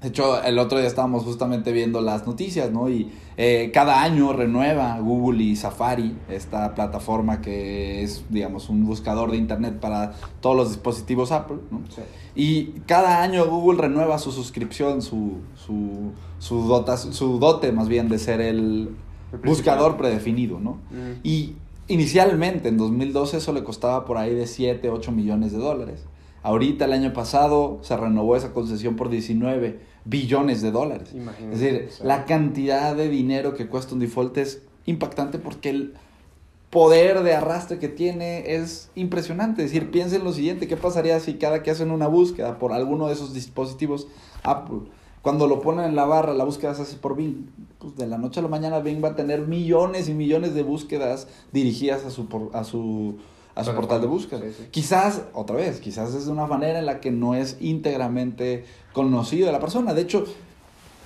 De 0.00 0.08
hecho, 0.08 0.42
el 0.42 0.58
otro 0.58 0.78
día 0.78 0.86
estábamos 0.86 1.24
justamente 1.24 1.72
viendo 1.72 2.00
las 2.00 2.26
noticias, 2.26 2.70
¿no? 2.70 2.88
Y 2.88 3.10
eh, 3.36 3.70
cada 3.72 4.02
año 4.02 4.32
renueva 4.32 4.98
Google 4.98 5.42
y 5.42 5.56
Safari, 5.56 6.16
esta 6.28 6.74
plataforma 6.74 7.42
que 7.42 8.02
es, 8.02 8.24
digamos, 8.30 8.70
un 8.70 8.86
buscador 8.86 9.30
de 9.30 9.36
Internet 9.36 9.78
para 9.78 10.14
todos 10.40 10.56
los 10.56 10.68
dispositivos 10.70 11.32
Apple, 11.32 11.58
¿no? 11.70 11.82
Sí. 11.94 12.02
Y 12.34 12.64
cada 12.86 13.22
año 13.22 13.46
Google 13.46 13.82
renueva 13.82 14.18
su 14.18 14.32
suscripción, 14.32 15.02
su, 15.02 15.38
su, 15.54 16.12
su, 16.38 16.66
dota, 16.66 16.96
su 16.96 17.38
dote 17.38 17.70
más 17.72 17.88
bien 17.88 18.08
de 18.08 18.18
ser 18.18 18.40
el, 18.40 18.90
buscador 19.44 19.96
predefinido, 19.96 20.58
¿no? 20.60 20.78
Mm. 20.90 21.20
Y 21.22 21.54
Inicialmente, 21.90 22.68
en 22.68 22.78
2012, 22.78 23.38
eso 23.38 23.52
le 23.52 23.64
costaba 23.64 24.04
por 24.04 24.16
ahí 24.16 24.32
de 24.32 24.46
7, 24.46 24.88
8 24.90 25.10
millones 25.10 25.50
de 25.50 25.58
dólares. 25.58 26.04
Ahorita, 26.44 26.84
el 26.84 26.92
año 26.92 27.12
pasado, 27.12 27.80
se 27.82 27.96
renovó 27.96 28.36
esa 28.36 28.52
concesión 28.52 28.94
por 28.94 29.08
19 29.08 29.80
billones 30.10 30.60
de 30.60 30.70
dólares. 30.72 31.14
es 31.52 31.60
decir, 31.60 31.88
la 32.04 32.24
cantidad 32.26 32.94
de 32.96 33.08
dinero 33.08 33.54
que 33.54 33.68
cuesta 33.68 33.94
un 33.94 34.00
default 34.00 34.36
es 34.38 34.62
impactante 34.86 35.38
porque 35.38 35.70
el 35.70 35.94
poder 36.70 37.22
de 37.22 37.34
arrastre 37.34 37.78
que 37.78 37.88
tiene 37.88 38.54
es 38.56 38.90
impresionante. 38.94 39.64
Es 39.64 39.72
decir, 39.72 39.90
piensen 39.90 40.22
lo 40.24 40.32
siguiente, 40.32 40.68
¿qué 40.68 40.76
pasaría 40.76 41.18
si 41.20 41.34
cada 41.34 41.62
que 41.62 41.70
hacen 41.70 41.90
una 41.90 42.06
búsqueda 42.06 42.58
por 42.58 42.72
alguno 42.72 43.06
de 43.08 43.14
esos 43.14 43.34
dispositivos 43.34 44.06
Apple 44.44 44.80
Cuando 45.22 45.46
lo 45.48 45.60
ponen 45.60 45.84
en 45.86 45.96
la 45.96 46.04
barra, 46.04 46.32
la 46.32 46.44
búsqueda 46.44 46.74
se 46.74 46.82
hace 46.82 46.96
por 46.96 47.16
Bing. 47.16 47.46
Pues 47.78 47.96
de 47.96 48.06
la 48.06 48.18
noche 48.18 48.40
a 48.40 48.42
la 48.42 48.48
mañana 48.48 48.78
Bing 48.80 49.02
va 49.02 49.08
a 49.10 49.16
tener 49.16 49.46
millones 49.46 50.08
y 50.08 50.14
millones 50.14 50.54
de 50.54 50.62
búsquedas 50.62 51.26
dirigidas 51.52 52.04
a 52.04 52.10
su, 52.10 52.26
por- 52.26 52.50
a 52.54 52.62
su, 52.64 53.16
a 53.54 53.64
su 53.64 53.74
portal 53.74 54.00
de 54.00 54.06
búsqueda. 54.06 54.40
Sí, 54.42 54.54
sí. 54.56 54.64
Quizás, 54.70 55.22
otra 55.34 55.56
vez, 55.56 55.80
quizás 55.80 56.14
es 56.14 56.26
de 56.26 56.32
una 56.32 56.46
manera 56.46 56.78
en 56.78 56.86
la 56.86 57.00
que 57.00 57.10
no 57.10 57.34
es 57.34 57.56
íntegramente 57.60 58.64
conocido 58.92 59.46
de 59.46 59.52
la 59.52 59.60
persona. 59.60 59.94
De 59.94 60.02
hecho, 60.02 60.24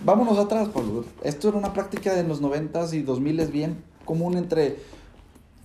vámonos 0.05 0.39
atrás, 0.39 0.69
Pablo. 0.69 1.05
Esto 1.23 1.49
era 1.49 1.59
una 1.59 1.73
práctica 1.73 2.15
de 2.15 2.25
los 2.25 2.41
90s 2.43 2.93
y 2.95 3.05
2000s 3.05 3.51
bien 3.51 3.77
común 4.05 4.37
entre 4.37 4.77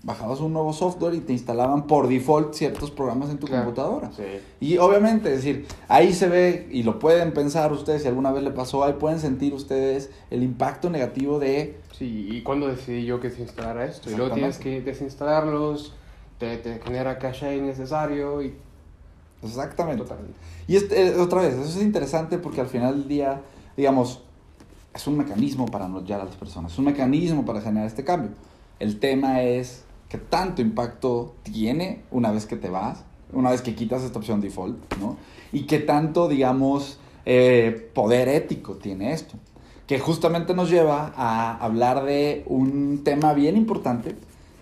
bajabas 0.01 0.39
un 0.39 0.53
nuevo 0.53 0.71
software 0.71 1.13
y 1.13 1.19
te 1.19 1.33
instalaban 1.33 1.85
por 1.85 2.07
default 2.07 2.53
ciertos 2.53 2.89
programas 2.89 3.29
en 3.31 3.37
tu 3.37 3.47
Claro. 3.47 3.65
computadora. 3.65 4.09
Sí. 4.15 4.23
Y 4.61 4.77
obviamente, 4.77 5.29
es 5.33 5.43
decir, 5.43 5.65
ahí 5.89 6.13
se 6.13 6.29
ve 6.29 6.69
y 6.71 6.83
lo 6.83 6.99
pueden 6.99 7.33
pensar 7.33 7.73
ustedes 7.73 8.03
si 8.03 8.07
alguna 8.07 8.31
vez 8.31 8.43
le 8.43 8.51
pasó, 8.51 8.85
ahí 8.85 8.93
pueden 8.93 9.19
sentir 9.19 9.53
ustedes 9.53 10.09
el 10.31 10.41
impacto 10.43 10.89
negativo 10.89 11.37
de 11.37 11.77
Sí, 11.97 12.29
y 12.31 12.43
cuando 12.43 12.67
decidí 12.67 13.03
yo 13.03 13.19
que 13.19 13.27
desinstalara 13.29 13.83
esto. 13.83 14.09
Y 14.09 14.15
luego 14.15 14.33
tienes 14.33 14.57
que 14.57 14.79
desinstalarlos, 14.79 15.93
te, 16.37 16.55
te 16.55 16.79
genera 16.79 17.17
caché 17.19 17.57
innecesario 17.57 18.41
y 18.41 18.53
exactamente. 19.43 20.03
totalmente. 20.03 20.37
Y 20.67 20.75
este, 20.75 21.07
eh, 21.07 21.15
otra 21.17 21.41
vez, 21.41 21.53
eso 21.53 21.79
es 21.79 21.83
interesante 21.83 22.37
porque 22.37 22.61
al 22.61 22.67
final 22.67 22.99
del 22.99 23.07
día, 23.07 23.41
digamos, 23.75 24.21
es 24.93 25.07
un 25.07 25.17
mecanismo 25.17 25.65
para 25.65 25.87
notchear 25.87 26.21
a 26.21 26.25
las 26.25 26.35
personas, 26.35 26.71
es 26.71 26.79
un 26.79 26.85
mecanismo 26.85 27.45
para 27.45 27.61
generar 27.61 27.87
este 27.87 28.03
cambio. 28.03 28.31
El 28.79 28.99
tema 28.99 29.41
es 29.41 29.83
qué 30.09 30.17
tanto 30.17 30.61
impacto 30.61 31.35
tiene 31.43 32.03
una 32.11 32.31
vez 32.31 32.45
que 32.45 32.55
te 32.55 32.69
vas, 32.69 33.03
una 33.31 33.51
vez 33.51 33.61
que 33.61 33.75
quitas 33.75 34.03
esta 34.03 34.17
opción 34.17 34.41
default, 34.41 34.77
¿no? 34.99 35.17
Y 35.51 35.67
qué 35.67 35.79
tanto, 35.79 36.27
digamos, 36.27 36.99
eh, 37.25 37.91
poder 37.93 38.27
ético 38.27 38.75
tiene 38.75 39.13
esto. 39.13 39.37
Que 39.85 39.99
justamente 39.99 40.53
nos 40.53 40.69
lleva 40.69 41.13
a 41.15 41.57
hablar 41.63 42.03
de 42.03 42.43
un 42.47 43.03
tema 43.03 43.33
bien 43.33 43.57
importante 43.57 44.15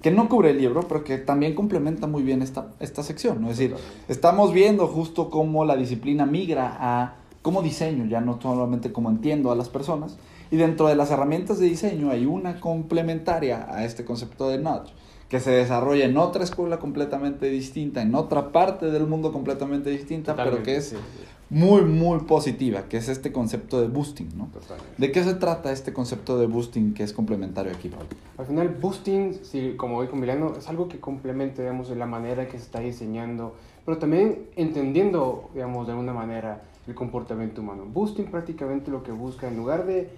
que 0.07 0.15
no 0.15 0.29
cubre 0.29 0.51
el 0.51 0.57
libro, 0.57 0.87
pero 0.87 1.03
que 1.03 1.17
también 1.17 1.53
complementa 1.53 2.07
muy 2.07 2.23
bien 2.23 2.41
esta, 2.41 2.69
esta 2.79 3.03
sección. 3.03 3.41
¿no? 3.41 3.51
Es 3.51 3.57
decir, 3.57 3.75
estamos 4.07 4.53
viendo 4.53 4.87
justo 4.87 5.29
cómo 5.29 5.65
la 5.65 5.75
disciplina 5.75 6.25
migra 6.25 6.77
a 6.79 7.15
como 7.41 7.61
diseño, 7.61 8.05
ya 8.05 8.21
no 8.21 8.39
solamente 8.41 8.93
como 8.93 9.09
entiendo 9.09 9.51
a 9.51 9.55
las 9.57 9.67
personas. 9.67 10.15
Y 10.49 10.55
dentro 10.55 10.87
de 10.87 10.95
las 10.95 11.11
herramientas 11.11 11.59
de 11.59 11.65
diseño 11.65 12.09
hay 12.09 12.25
una 12.25 12.61
complementaria 12.61 13.67
a 13.69 13.83
este 13.83 14.05
concepto 14.05 14.47
de 14.47 14.59
nudge, 14.59 14.93
que 15.29 15.39
se 15.39 15.51
desarrolla 15.51 16.05
en 16.05 16.17
otra 16.17 16.43
escuela 16.43 16.79
completamente 16.79 17.49
distinta, 17.49 18.01
en 18.01 18.15
otra 18.15 18.51
parte 18.51 18.89
del 18.91 19.07
mundo 19.07 19.33
completamente 19.33 19.89
distinta, 19.89 20.35
pero 20.35 20.51
Totalmente, 20.51 20.71
que 20.71 20.77
es 20.77 20.89
sí, 20.89 20.95
sí, 20.95 21.23
muy, 21.49 21.81
muy 21.81 22.19
positiva, 22.19 22.83
que 22.83 22.97
es 22.97 23.09
este 23.09 23.31
concepto 23.31 23.81
de 23.81 23.87
boosting, 23.87 24.29
¿no? 24.37 24.47
totalmente. 24.47 24.93
¿De 24.97 25.11
qué 25.11 25.23
se 25.23 25.33
trata 25.33 25.71
este 25.71 25.93
concepto 25.93 26.37
de 26.37 26.47
boosting 26.47 26.93
que 26.93 27.03
es 27.03 27.13
complementario 27.13 27.73
aquí, 27.73 27.89
Pablo? 27.89 28.07
Al 28.37 28.45
final, 28.45 28.69
boosting, 28.69 29.39
sí, 29.43 29.73
como 29.77 29.95
voy 29.95 30.07
con 30.07 30.19
Milano, 30.19 30.55
es 30.57 30.67
algo 30.69 30.87
que 30.87 30.99
complementa, 30.99 31.61
digamos, 31.61 31.89
la 31.89 32.05
manera 32.05 32.47
que 32.47 32.57
se 32.57 32.63
está 32.63 32.79
diseñando, 32.79 33.55
pero 33.85 33.97
también 33.97 34.47
entendiendo, 34.55 35.49
digamos, 35.53 35.87
de 35.87 35.93
alguna 35.93 36.13
manera 36.13 36.63
el 36.87 36.95
comportamiento 36.95 37.61
humano. 37.61 37.83
Boosting 37.85 38.31
prácticamente 38.31 38.91
lo 38.91 39.03
que 39.03 39.11
busca, 39.11 39.47
en 39.47 39.57
lugar 39.57 39.85
de 39.85 40.09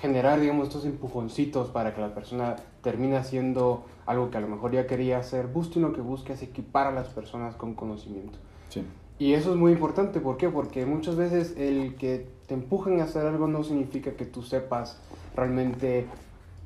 generar, 0.00 0.40
digamos, 0.40 0.68
estos 0.68 0.84
empujoncitos 0.84 1.68
para 1.68 1.94
que 1.94 2.00
la 2.00 2.14
persona 2.14 2.56
termine 2.82 3.16
haciendo 3.16 3.84
algo 4.06 4.30
que 4.30 4.38
a 4.38 4.40
lo 4.40 4.48
mejor 4.48 4.72
ya 4.72 4.86
quería 4.86 5.18
hacer, 5.18 5.46
boosting 5.46 5.82
lo 5.82 5.92
que 5.92 6.00
busca 6.00 6.32
es 6.32 6.42
equipar 6.42 6.86
a 6.86 6.92
las 6.92 7.08
personas 7.08 7.54
con 7.54 7.74
conocimiento. 7.74 8.38
Sí. 8.68 8.84
Y 9.18 9.34
eso 9.34 9.50
es 9.50 9.56
muy 9.56 9.72
importante, 9.72 10.18
¿por 10.18 10.38
qué? 10.38 10.48
Porque 10.48 10.86
muchas 10.86 11.16
veces 11.16 11.54
el 11.58 11.96
que 11.96 12.26
te 12.46 12.54
empujen 12.54 13.00
a 13.00 13.04
hacer 13.04 13.26
algo 13.26 13.46
no 13.46 13.62
significa 13.62 14.12
que 14.12 14.24
tú 14.24 14.42
sepas 14.42 14.98
realmente 15.36 16.06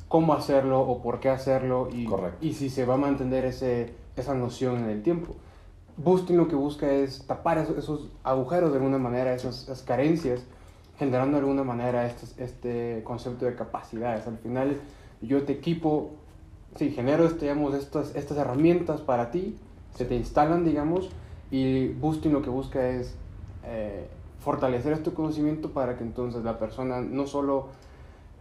cómo 0.06 0.34
hacerlo 0.34 0.80
o 0.80 1.02
por 1.02 1.18
qué 1.18 1.30
hacerlo 1.30 1.88
y, 1.92 2.04
Correcto. 2.04 2.38
y 2.40 2.52
si 2.52 2.70
se 2.70 2.84
va 2.84 2.94
a 2.94 2.98
mantener 2.98 3.44
ese, 3.44 3.92
esa 4.16 4.34
noción 4.34 4.84
en 4.84 4.90
el 4.90 5.02
tiempo. 5.02 5.34
Boosting 5.96 6.36
lo 6.36 6.46
que 6.46 6.54
busca 6.54 6.90
es 6.92 7.26
tapar 7.26 7.58
esos, 7.58 7.76
esos 7.76 8.08
agujeros 8.22 8.70
de 8.70 8.78
alguna 8.78 8.98
manera, 8.98 9.34
esas, 9.34 9.64
esas 9.64 9.82
carencias, 9.82 10.44
generando 10.98 11.36
de 11.36 11.40
alguna 11.40 11.64
manera 11.64 12.06
este, 12.06 12.42
este 12.44 13.02
concepto 13.04 13.46
de 13.46 13.54
capacidades. 13.54 14.26
Al 14.26 14.38
final 14.38 14.76
yo 15.22 15.42
te 15.42 15.52
equipo, 15.52 16.10
sí, 16.76 16.90
genero 16.90 17.26
este, 17.26 17.46
digamos, 17.46 17.74
estas, 17.74 18.14
estas 18.14 18.38
herramientas 18.38 19.00
para 19.00 19.30
ti, 19.30 19.56
se 19.96 20.04
te 20.04 20.14
instalan, 20.16 20.64
digamos, 20.64 21.10
y 21.50 21.88
Boosting 21.88 22.32
lo 22.32 22.42
que 22.42 22.50
busca 22.50 22.88
es 22.88 23.14
eh, 23.64 24.06
fortalecer 24.40 24.92
este 24.92 25.12
conocimiento 25.12 25.70
para 25.70 25.96
que 25.96 26.04
entonces 26.04 26.44
la 26.44 26.58
persona 26.58 27.00
no 27.00 27.26
solo 27.26 27.68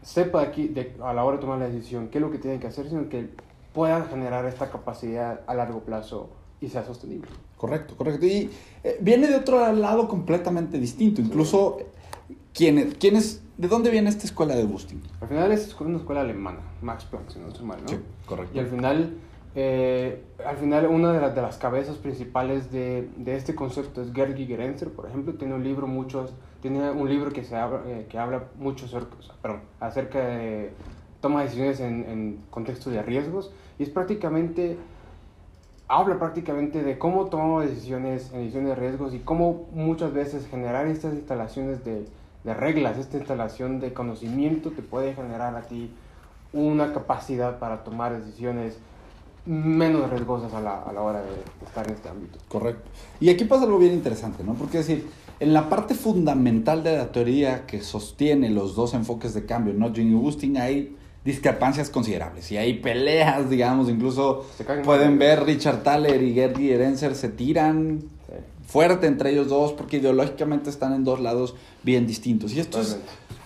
sepa 0.02 0.42
aquí 0.42 0.68
de- 0.68 0.96
a 1.02 1.14
la 1.14 1.24
hora 1.24 1.38
de 1.38 1.42
tomar 1.42 1.60
la 1.60 1.68
decisión 1.68 2.10
qué 2.10 2.18
es 2.18 2.22
lo 2.22 2.32
que 2.32 2.38
tiene 2.40 2.60
que 2.60 2.68
hacer, 2.68 2.90
sino 2.90 3.08
que 3.08 3.30
pueda 3.74 4.04
generar 4.06 4.46
esta 4.46 4.70
capacidad 4.70 5.42
a 5.48 5.54
largo 5.56 5.80
plazo 5.80 6.30
y 6.60 6.70
sea 6.70 6.84
sostenible. 6.84 7.30
Correcto, 7.58 7.96
correcto. 7.96 8.26
Y 8.26 8.50
eh, 8.84 8.98
viene 9.00 9.28
de 9.28 9.36
otro 9.38 9.72
lado 9.72 10.08
completamente 10.08 10.78
distinto. 10.78 11.22
Incluso, 11.22 11.78
¿quién, 12.54 12.96
quién 13.00 13.16
es, 13.16 13.44
¿de 13.58 13.68
dónde 13.68 13.90
viene 13.90 14.10
esta 14.10 14.26
escuela 14.26 14.56
de 14.56 14.64
boosting? 14.64 15.02
Al 15.22 15.28
final 15.28 15.52
es 15.52 15.80
una 15.80 15.98
escuela 15.98 16.22
alemana, 16.22 16.60
Max 16.82 17.06
Planck, 17.06 17.30
si 17.30 17.40
no 17.40 17.48
estoy 17.48 17.66
mal, 17.66 17.80
¿no? 17.84 17.98
correcto. 18.26 18.56
Y 18.56 18.60
al 18.60 18.68
final, 18.68 19.18
eh, 19.56 20.24
al 20.46 20.58
final 20.58 20.88
una 20.88 21.12
de, 21.12 21.20
las 21.20 21.36
de 21.36 21.42
las 21.42 21.58
cabezas 21.58 21.98
principales 21.98 22.72
de, 22.72 23.10
de 23.18 23.36
este 23.36 23.56
concepto 23.56 24.02
es 24.02 24.14
Gerd 24.14 24.36
Gigerenzer, 24.36 24.92
por 24.92 25.08
ejemplo, 25.08 25.34
tiene 25.34 25.56
un 25.56 25.64
libro 25.64 25.88
muchos, 25.88 26.34
tiene 26.62 26.92
un 26.92 27.10
libro 27.10 27.32
que 27.32 27.44
se 27.44 27.56
habla, 27.56 27.82
eh, 27.88 28.08
que 28.10 28.18
habla 28.18 28.46
mucho 28.58 28.86
acerca, 28.86 29.16
perdón, 29.42 29.62
acerca 29.80 30.20
de 30.20 30.72
toma 31.22 31.40
de 31.40 31.46
decisiones 31.46 31.80
en, 31.80 32.06
en 32.10 32.40
contexto 32.50 32.90
de 32.90 33.02
riesgos 33.02 33.52
y 33.80 33.84
es 33.84 33.90
prácticamente 33.90 34.78
habla 35.88 36.18
prácticamente 36.18 36.82
de 36.82 36.98
cómo 36.98 37.28
tomamos 37.28 37.66
decisiones 37.66 38.32
en 38.34 38.40
decisiones 38.40 38.70
de 38.70 38.76
riesgos 38.76 39.14
y 39.14 39.20
cómo 39.20 39.68
muchas 39.74 40.12
veces 40.12 40.48
generar 40.48 40.88
estas 40.88 41.14
instalaciones 41.14 41.84
de, 41.86 42.06
de 42.44 42.54
reglas, 42.54 42.98
esta 42.98 43.18
instalación 43.18 43.80
de 43.80 43.94
conocimiento 43.94 44.72
te 44.72 44.82
puede 44.82 45.14
generar 45.14 45.56
a 45.56 45.62
ti 45.62 45.92
una 46.52 46.94
capacidad 46.94 47.60
para 47.60 47.84
tomar 47.84 48.20
decisiones 48.22 48.78
menos 49.46 50.10
riesgosas 50.10 50.54
a 50.54 50.62
la, 50.62 50.82
a 50.82 50.94
la 50.94 51.02
hora 51.02 51.22
de 51.22 51.66
estar 51.66 51.88
en 51.88 51.94
este 51.96 52.10
ámbito. 52.10 52.40
Correcto. 52.48 52.90
Y 53.20 53.30
aquí 53.30 53.46
pasa 53.46 53.64
algo 53.64 53.78
bien 53.78 53.94
interesante, 53.94 54.44
¿no? 54.44 54.54
Porque 54.54 54.80
es 54.80 54.88
decir, 54.88 55.10
en 55.40 55.54
la 55.54 55.70
parte 55.70 55.96
fundamental 55.96 56.84
de 56.84 56.98
la 56.98 57.12
teoría 57.12 57.66
que 57.66 57.82
sostiene 57.82 58.50
los 58.50 58.76
dos 58.76 58.94
enfoques 58.94 59.34
de 59.34 59.46
cambio, 59.46 59.74
nudging 59.74 60.12
y 60.12 60.14
boosting, 60.14 60.58
hay 60.58 60.96
discrepancias 61.26 61.90
considerables 61.90 62.52
y 62.52 62.58
hay 62.58 62.80
peleas, 62.80 63.50
digamos, 63.50 63.90
incluso 63.90 64.46
pueden 64.84 65.18
ver 65.18 65.44
Richard 65.44 65.84
Thaler 65.84 66.22
y 66.22 66.34
Gertie 66.34 66.74
Erenzer 66.76 67.16
se 67.16 67.30
tiran. 67.30 68.04
Fuerte 68.74 69.06
entre 69.06 69.30
ellos 69.30 69.50
dos 69.50 69.72
porque 69.72 69.98
ideológicamente 69.98 70.72
están 70.72 70.94
en 70.94 71.04
dos 71.04 71.20
lados 71.20 71.54
bien 71.84 72.08
distintos. 72.08 72.54
Y 72.54 72.60
esto 72.60 72.82
es, 72.82 72.98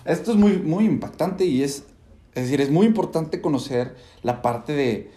esto 0.06 0.30
es 0.30 0.38
muy, 0.38 0.56
muy 0.56 0.86
impactante 0.86 1.44
y 1.44 1.62
es, 1.62 1.84
es 2.34 2.44
decir, 2.44 2.62
es 2.62 2.70
muy 2.70 2.86
importante 2.86 3.42
conocer 3.42 3.94
la 4.22 4.40
parte 4.40 4.72
de 4.72 5.10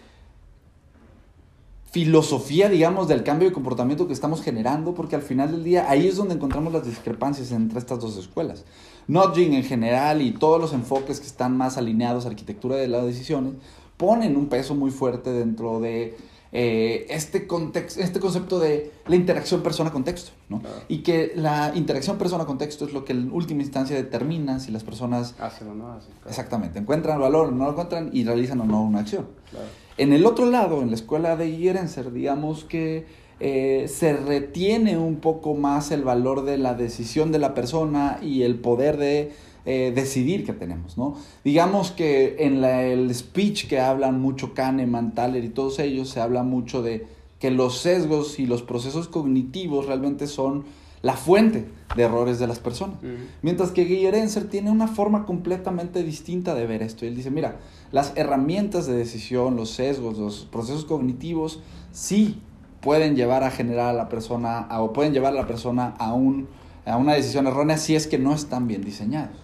filosofía, 1.91 2.67
digamos, 2.67 3.07
del 3.07 3.23
cambio 3.23 3.47
de 3.47 3.53
comportamiento 3.53 4.05
que 4.05 4.13
estamos 4.13 4.41
generando, 4.41 4.93
porque 4.93 5.15
al 5.15 5.21
final 5.21 5.51
del 5.51 5.63
día 5.63 5.89
ahí 5.89 6.07
es 6.07 6.17
donde 6.17 6.35
encontramos 6.35 6.73
las 6.73 6.85
discrepancias 6.85 7.53
entre 7.53 7.79
estas 7.79 8.01
dos 8.01 8.17
escuelas. 8.17 8.65
Nudging 9.07 9.53
en 9.53 9.63
general 9.63 10.21
y 10.21 10.31
todos 10.31 10.59
los 10.59 10.73
enfoques 10.73 11.21
que 11.21 11.27
están 11.27 11.55
más 11.55 11.77
alineados 11.77 12.25
a 12.25 12.29
arquitectura 12.29 12.75
de 12.75 12.89
las 12.89 13.05
decisiones 13.05 13.53
ponen 13.95 14.35
un 14.35 14.47
peso 14.47 14.75
muy 14.75 14.91
fuerte 14.91 15.31
dentro 15.31 15.79
de 15.79 16.17
eh, 16.53 17.07
este, 17.09 17.47
context, 17.47 17.97
este 17.97 18.19
concepto 18.19 18.59
de 18.59 18.91
la 19.07 19.15
interacción 19.15 19.63
persona-contexto, 19.63 20.31
¿no? 20.49 20.59
Claro. 20.59 20.75
Y 20.89 20.99
que 20.99 21.31
la 21.35 21.71
interacción 21.75 22.17
persona-contexto 22.17 22.85
es 22.85 22.93
lo 22.93 23.05
que 23.05 23.13
en 23.13 23.31
última 23.31 23.61
instancia 23.61 23.95
determina 23.95 24.59
si 24.59 24.71
las 24.71 24.83
personas 24.83 25.35
Hacen 25.39 25.69
o 25.69 25.75
no 25.75 25.93
hacen. 25.93 26.11
claro. 26.11 26.29
exactamente 26.29 26.79
encuentran 26.79 27.19
valor 27.19 27.47
o 27.47 27.51
no 27.51 27.65
lo 27.65 27.71
encuentran 27.71 28.09
y 28.11 28.25
realizan 28.25 28.59
o 28.59 28.65
no 28.65 28.81
una 28.81 28.99
acción. 28.99 29.27
Claro. 29.49 29.65
En 29.97 30.13
el 30.13 30.25
otro 30.25 30.45
lado, 30.45 30.81
en 30.81 30.89
la 30.89 30.95
escuela 30.95 31.35
de 31.35 31.51
Gerenser, 31.55 32.11
digamos 32.11 32.63
que 32.63 33.05
eh, 33.39 33.87
se 33.87 34.13
retiene 34.13 34.97
un 34.97 35.15
poco 35.15 35.55
más 35.55 35.91
el 35.91 36.03
valor 36.03 36.43
de 36.43 36.57
la 36.57 36.75
decisión 36.75 37.31
de 37.31 37.39
la 37.39 37.53
persona 37.53 38.19
y 38.21 38.43
el 38.43 38.59
poder 38.59 38.97
de 38.97 39.31
eh, 39.65 39.91
decidir 39.95 40.45
que 40.45 40.53
tenemos, 40.53 40.97
¿no? 40.97 41.15
Digamos 41.43 41.91
que 41.91 42.37
en 42.39 42.61
la- 42.61 42.83
el 42.83 43.13
speech 43.13 43.67
que 43.67 43.79
hablan 43.79 44.19
mucho 44.21 44.53
Kahneman, 44.53 45.13
Thaler 45.13 45.43
y 45.43 45.49
todos 45.49 45.79
ellos, 45.79 46.09
se 46.09 46.19
habla 46.21 46.43
mucho 46.43 46.81
de 46.81 47.05
que 47.39 47.51
los 47.51 47.77
sesgos 47.79 48.39
y 48.39 48.45
los 48.45 48.61
procesos 48.63 49.07
cognitivos 49.07 49.85
realmente 49.87 50.27
son 50.27 50.63
la 51.01 51.13
fuente 51.13 51.65
de 51.95 52.03
errores 52.03 52.37
de 52.37 52.45
las 52.45 52.59
personas. 52.59 52.97
Mientras 53.41 53.71
que 53.71 53.85
Guillerenser 53.85 54.47
tiene 54.47 54.69
una 54.69 54.87
forma 54.87 55.25
completamente 55.25 56.03
distinta 56.03 56.53
de 56.53 56.67
ver 56.67 56.83
esto. 56.83 57.05
Él 57.05 57.15
dice, 57.15 57.31
mira, 57.31 57.57
las 57.91 58.13
herramientas 58.15 58.85
de 58.85 58.93
decisión, 58.93 59.55
los 59.55 59.71
sesgos, 59.71 60.17
los 60.19 60.45
procesos 60.51 60.85
cognitivos, 60.85 61.59
sí 61.91 62.39
pueden 62.81 63.15
llevar 63.15 63.43
a 63.43 63.49
generar 63.51 63.89
a 63.89 63.93
la 63.93 64.09
persona, 64.09 64.59
a- 64.59 64.81
o 64.83 64.93
pueden 64.93 65.11
llevar 65.13 65.33
a 65.33 65.37
la 65.37 65.47
persona 65.47 65.95
a 65.97 66.13
un 66.13 66.47
a 66.85 66.97
una 66.97 67.13
decisión 67.13 67.47
errónea 67.47 67.77
si 67.77 67.95
es 67.95 68.07
que 68.07 68.17
no 68.17 68.33
están 68.33 68.67
bien 68.67 68.81
diseñados. 68.83 69.35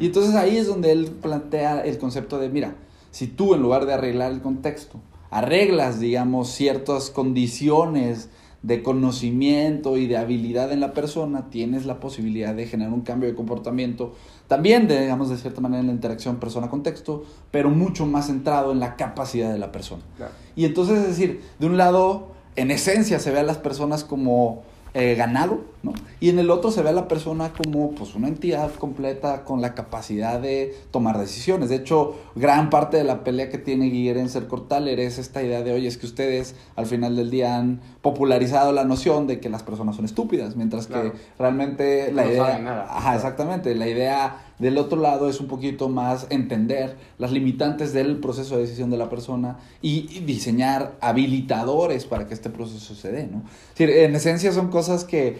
Y 0.00 0.06
entonces 0.06 0.34
ahí 0.34 0.56
es 0.56 0.66
donde 0.66 0.92
él 0.92 1.10
plantea 1.22 1.80
el 1.80 1.98
concepto 1.98 2.38
de, 2.38 2.48
mira, 2.48 2.76
si 3.10 3.26
tú 3.26 3.54
en 3.54 3.62
lugar 3.62 3.86
de 3.86 3.94
arreglar 3.94 4.32
el 4.32 4.40
contexto, 4.40 5.00
arreglas, 5.30 5.98
digamos, 6.00 6.50
ciertas 6.50 7.10
condiciones 7.10 8.28
de 8.62 8.82
conocimiento 8.82 9.98
y 9.98 10.06
de 10.06 10.16
habilidad 10.16 10.72
en 10.72 10.80
la 10.80 10.94
persona, 10.94 11.50
tienes 11.50 11.84
la 11.84 12.00
posibilidad 12.00 12.54
de 12.54 12.66
generar 12.66 12.94
un 12.94 13.02
cambio 13.02 13.28
de 13.28 13.34
comportamiento, 13.34 14.14
también, 14.48 14.88
de, 14.88 15.02
digamos, 15.02 15.28
de 15.28 15.36
cierta 15.36 15.60
manera 15.60 15.80
en 15.80 15.88
la 15.88 15.92
interacción 15.92 16.36
persona-contexto, 16.36 17.24
pero 17.50 17.68
mucho 17.68 18.06
más 18.06 18.28
centrado 18.28 18.72
en 18.72 18.80
la 18.80 18.96
capacidad 18.96 19.52
de 19.52 19.58
la 19.58 19.70
persona. 19.70 20.02
Claro. 20.16 20.32
Y 20.56 20.64
entonces, 20.64 20.98
es 21.00 21.08
decir, 21.08 21.42
de 21.58 21.66
un 21.66 21.76
lado, 21.76 22.28
en 22.56 22.70
esencia 22.70 23.18
se 23.18 23.30
ve 23.30 23.40
a 23.40 23.42
las 23.42 23.58
personas 23.58 24.02
como 24.02 24.62
eh, 24.94 25.14
ganado, 25.14 25.60
¿no? 25.84 25.92
Y 26.20 26.30
en 26.30 26.38
el 26.38 26.50
otro 26.50 26.70
se 26.70 26.82
ve 26.82 26.88
a 26.88 26.92
la 26.92 27.06
persona 27.06 27.52
como 27.52 27.90
pues 27.92 28.14
una 28.14 28.28
entidad 28.28 28.72
completa 28.74 29.44
con 29.44 29.60
la 29.60 29.74
capacidad 29.74 30.40
de 30.40 30.74
tomar 30.90 31.18
decisiones. 31.18 31.68
De 31.68 31.76
hecho, 31.76 32.16
gran 32.34 32.70
parte 32.70 32.96
de 32.96 33.04
la 33.04 33.22
pelea 33.22 33.50
que 33.50 33.58
tiene 33.58 33.86
Guillermo 33.86 34.24
Cortaler 34.48 34.98
es 35.00 35.18
esta 35.18 35.42
idea 35.42 35.62
de, 35.62 35.72
oye, 35.72 35.86
es 35.88 35.98
que 35.98 36.06
ustedes 36.06 36.54
al 36.76 36.86
final 36.86 37.16
del 37.16 37.30
día 37.30 37.56
han 37.56 37.80
popularizado 38.00 38.72
la 38.72 38.84
noción 38.84 39.26
de 39.26 39.40
que 39.40 39.48
las 39.50 39.62
personas 39.62 39.96
son 39.96 40.04
estúpidas, 40.04 40.56
mientras 40.56 40.86
Claro. 40.86 41.12
que 41.12 41.18
realmente 41.38 42.12
la 42.12 42.24
No 42.24 42.30
idea... 42.30 42.46
saben 42.46 42.64
nada. 42.64 42.86
Ajá, 42.88 43.14
exactamente. 43.16 43.74
La 43.74 43.88
idea 43.88 44.40
del 44.58 44.78
otro 44.78 45.00
lado 45.00 45.28
es 45.28 45.40
un 45.40 45.48
poquito 45.48 45.88
más 45.88 46.26
entender 46.30 46.96
las 47.18 47.32
limitantes 47.32 47.92
del 47.92 48.18
proceso 48.18 48.54
de 48.54 48.62
decisión 48.62 48.88
de 48.90 48.96
la 48.96 49.10
persona 49.10 49.58
y, 49.82 50.06
y 50.16 50.20
diseñar 50.20 50.94
habilitadores 51.00 52.04
para 52.04 52.26
que 52.28 52.34
este 52.34 52.50
proceso 52.50 52.94
se 52.94 53.10
dé, 53.10 53.26
¿no? 53.26 53.38
Es 53.72 53.78
decir, 53.78 53.90
en 53.90 54.14
esencia 54.14 54.52
son 54.52 54.68
cosas 54.68 55.04
que, 55.04 55.38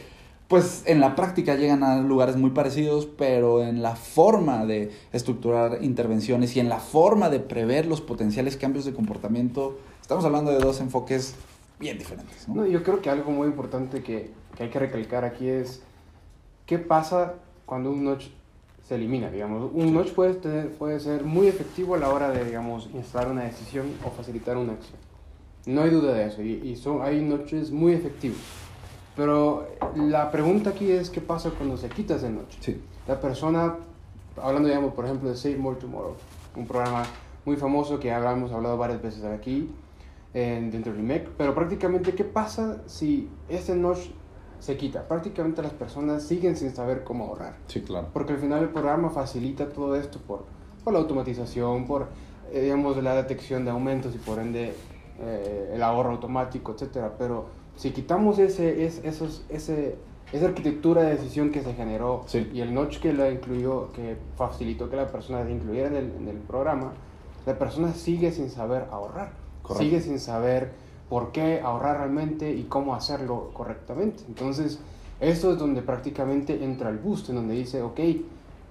pues, 0.48 0.82
en 0.86 1.00
la 1.00 1.14
práctica 1.16 1.54
llegan 1.56 1.82
a 1.82 2.00
lugares 2.00 2.36
muy 2.36 2.50
parecidos, 2.50 3.06
pero 3.06 3.62
en 3.62 3.82
la 3.82 3.96
forma 3.96 4.66
de 4.66 4.92
estructurar 5.12 5.78
intervenciones 5.82 6.54
y 6.56 6.60
en 6.60 6.68
la 6.68 6.78
forma 6.78 7.30
de 7.30 7.40
prever 7.40 7.86
los 7.86 8.00
potenciales 8.00 8.56
cambios 8.56 8.84
de 8.84 8.92
comportamiento, 8.92 9.78
estamos 10.00 10.24
hablando 10.24 10.50
de 10.52 10.58
dos 10.58 10.80
enfoques 10.80 11.34
bien 11.80 11.98
diferentes, 11.98 12.46
¿no? 12.48 12.56
No, 12.56 12.66
yo 12.66 12.82
creo 12.82 13.00
que 13.00 13.10
algo 13.10 13.30
muy 13.30 13.46
importante 13.48 14.02
que, 14.02 14.30
que 14.56 14.64
hay 14.64 14.70
que 14.70 14.78
recalcar 14.78 15.24
aquí 15.24 15.48
es 15.48 15.82
qué 16.66 16.78
pasa 16.78 17.34
cuando 17.66 17.90
un 17.90 18.04
notch 18.04 18.26
se 18.86 18.96
elimina, 18.96 19.30
digamos. 19.30 19.70
Un 19.72 19.86
Sí. 19.86 19.90
notch 19.92 20.10
puede, 20.12 20.34
tener- 20.34 20.70
puede 20.72 21.00
ser 21.00 21.24
muy 21.24 21.46
efectivo 21.46 21.94
a 21.94 21.98
la 21.98 22.10
hora 22.10 22.30
de, 22.30 22.44
digamos, 22.44 22.90
instalar 22.94 23.30
una 23.32 23.44
decisión 23.44 23.86
o 24.06 24.10
facilitar 24.10 24.58
una 24.58 24.74
acción. 24.74 24.98
No 25.66 25.80
hay 25.82 25.90
duda 25.90 26.12
de 26.12 26.26
eso, 26.26 26.42
y, 26.42 26.52
y 26.62 26.76
son, 26.76 27.00
hay 27.00 27.22
notches 27.22 27.70
muy 27.70 27.92
efectivos. 27.94 28.36
Pero 29.16 29.66
la 29.96 30.30
pregunta 30.30 30.70
aquí 30.70 30.90
es 30.90 31.10
qué 31.10 31.20
pasa 31.20 31.50
cuando 31.50 31.76
se 31.76 31.88
quita 31.88 32.16
ese 32.16 32.30
notch. 32.30 32.56
Sí. 32.60 32.82
La 33.06 33.20
persona, 33.20 33.76
hablando, 34.42 34.68
digamos, 34.68 34.92
por 34.94 35.04
ejemplo, 35.04 35.28
de 35.28 35.36
Save 35.36 35.56
More 35.56 35.76
Tomorrow, 35.78 36.14
un 36.56 36.66
programa 36.66 37.04
muy 37.44 37.56
famoso 37.56 38.00
que 38.00 38.10
hablamos, 38.12 38.50
hablado 38.52 38.76
varias 38.76 39.02
veces 39.02 39.24
aquí 39.24 39.70
en, 40.32 40.70
dentro 40.70 40.92
del 40.92 41.02
IMEC, 41.02 41.28
pero 41.36 41.54
prácticamente, 41.54 42.12
¿qué 42.14 42.24
pasa 42.24 42.78
si 42.86 43.28
este 43.48 43.76
notch 43.76 44.08
se 44.58 44.76
quita? 44.76 45.06
Prácticamente 45.06 45.62
las 45.62 45.72
personas 45.72 46.22
siguen 46.24 46.56
sin 46.56 46.74
saber 46.74 47.04
cómo 47.04 47.26
ahorrar, 47.26 47.56
Sí, 47.66 47.82
claro. 47.82 48.08
porque 48.12 48.32
al 48.32 48.38
final 48.38 48.62
el 48.62 48.70
programa 48.70 49.10
facilita 49.10 49.68
todo 49.68 49.94
esto 49.94 50.18
por, 50.26 50.44
por 50.82 50.92
la 50.92 50.98
automatización, 50.98 51.86
por, 51.86 52.08
eh, 52.50 52.62
digamos, 52.62 52.96
la 53.02 53.14
detección 53.14 53.64
de 53.64 53.70
aumentos 53.70 54.14
y 54.14 54.18
por 54.18 54.38
ende 54.38 54.74
eh, 55.20 55.72
el 55.74 55.82
ahorro 55.82 56.10
automático, 56.12 56.72
etcétera, 56.72 57.12
pero 57.18 57.46
si 57.76 57.90
quitamos 57.90 58.38
ese, 58.38 58.84
es, 58.86 59.00
esos, 59.04 59.44
ese, 59.48 59.96
esa 60.32 60.46
arquitectura 60.46 61.02
de 61.02 61.10
decisión 61.10 61.50
que 61.50 61.62
se 61.62 61.74
generó 61.74 62.22
Sí. 62.26 62.48
y 62.52 62.60
el 62.60 62.72
notch 62.74 62.98
que 62.98 63.12
la 63.12 63.30
incluyó, 63.30 63.92
que 63.92 64.16
facilitó 64.36 64.88
que 64.90 64.96
la 64.96 65.06
persona 65.08 65.44
se 65.44 65.50
incluyera 65.52 65.88
en 65.88 65.96
el, 65.96 66.12
en 66.12 66.28
el 66.28 66.36
programa, 66.38 66.92
la 67.46 67.58
persona 67.58 67.92
sigue 67.92 68.32
sin 68.32 68.50
saber 68.50 68.86
ahorrar, 68.90 69.32
Correcto. 69.62 69.82
sigue 69.84 70.00
sin 70.00 70.18
saber 70.18 70.72
por 71.08 71.32
qué 71.32 71.60
ahorrar 71.62 71.98
realmente 71.98 72.52
y 72.52 72.62
cómo 72.64 72.94
hacerlo 72.94 73.50
correctamente. 73.52 74.22
Entonces, 74.28 74.80
eso 75.20 75.52
es 75.52 75.58
donde 75.58 75.82
prácticamente 75.82 76.64
entra 76.64 76.88
el 76.90 76.98
boost, 76.98 77.28
en 77.28 77.36
donde 77.36 77.54
dice, 77.54 77.82
ok, 77.82 78.00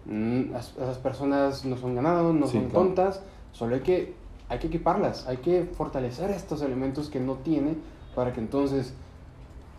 mm, 0.06 0.56
esas 0.56 0.98
personas 0.98 1.64
no 1.66 1.78
son 1.78 1.96
ganados, 1.96 2.34
no 2.36 2.48
Sí, 2.48 2.54
son 2.58 2.70
claro. 2.70 2.86
tontas, 2.88 3.22
solo 3.52 3.76
hay 3.76 3.82
que, 3.82 4.14
hay 4.50 4.60
que 4.60 4.68
equiparlas, 4.68 5.28
hay 5.28 5.38
que 5.38 5.64
fortalecer 5.64 6.32
estos 6.32 6.62
elementos 6.62 7.10
que 7.10 7.20
no 7.20 7.36
tiene 7.36 7.76
para 8.16 8.34
que 8.34 8.40
entonces, 8.40 8.94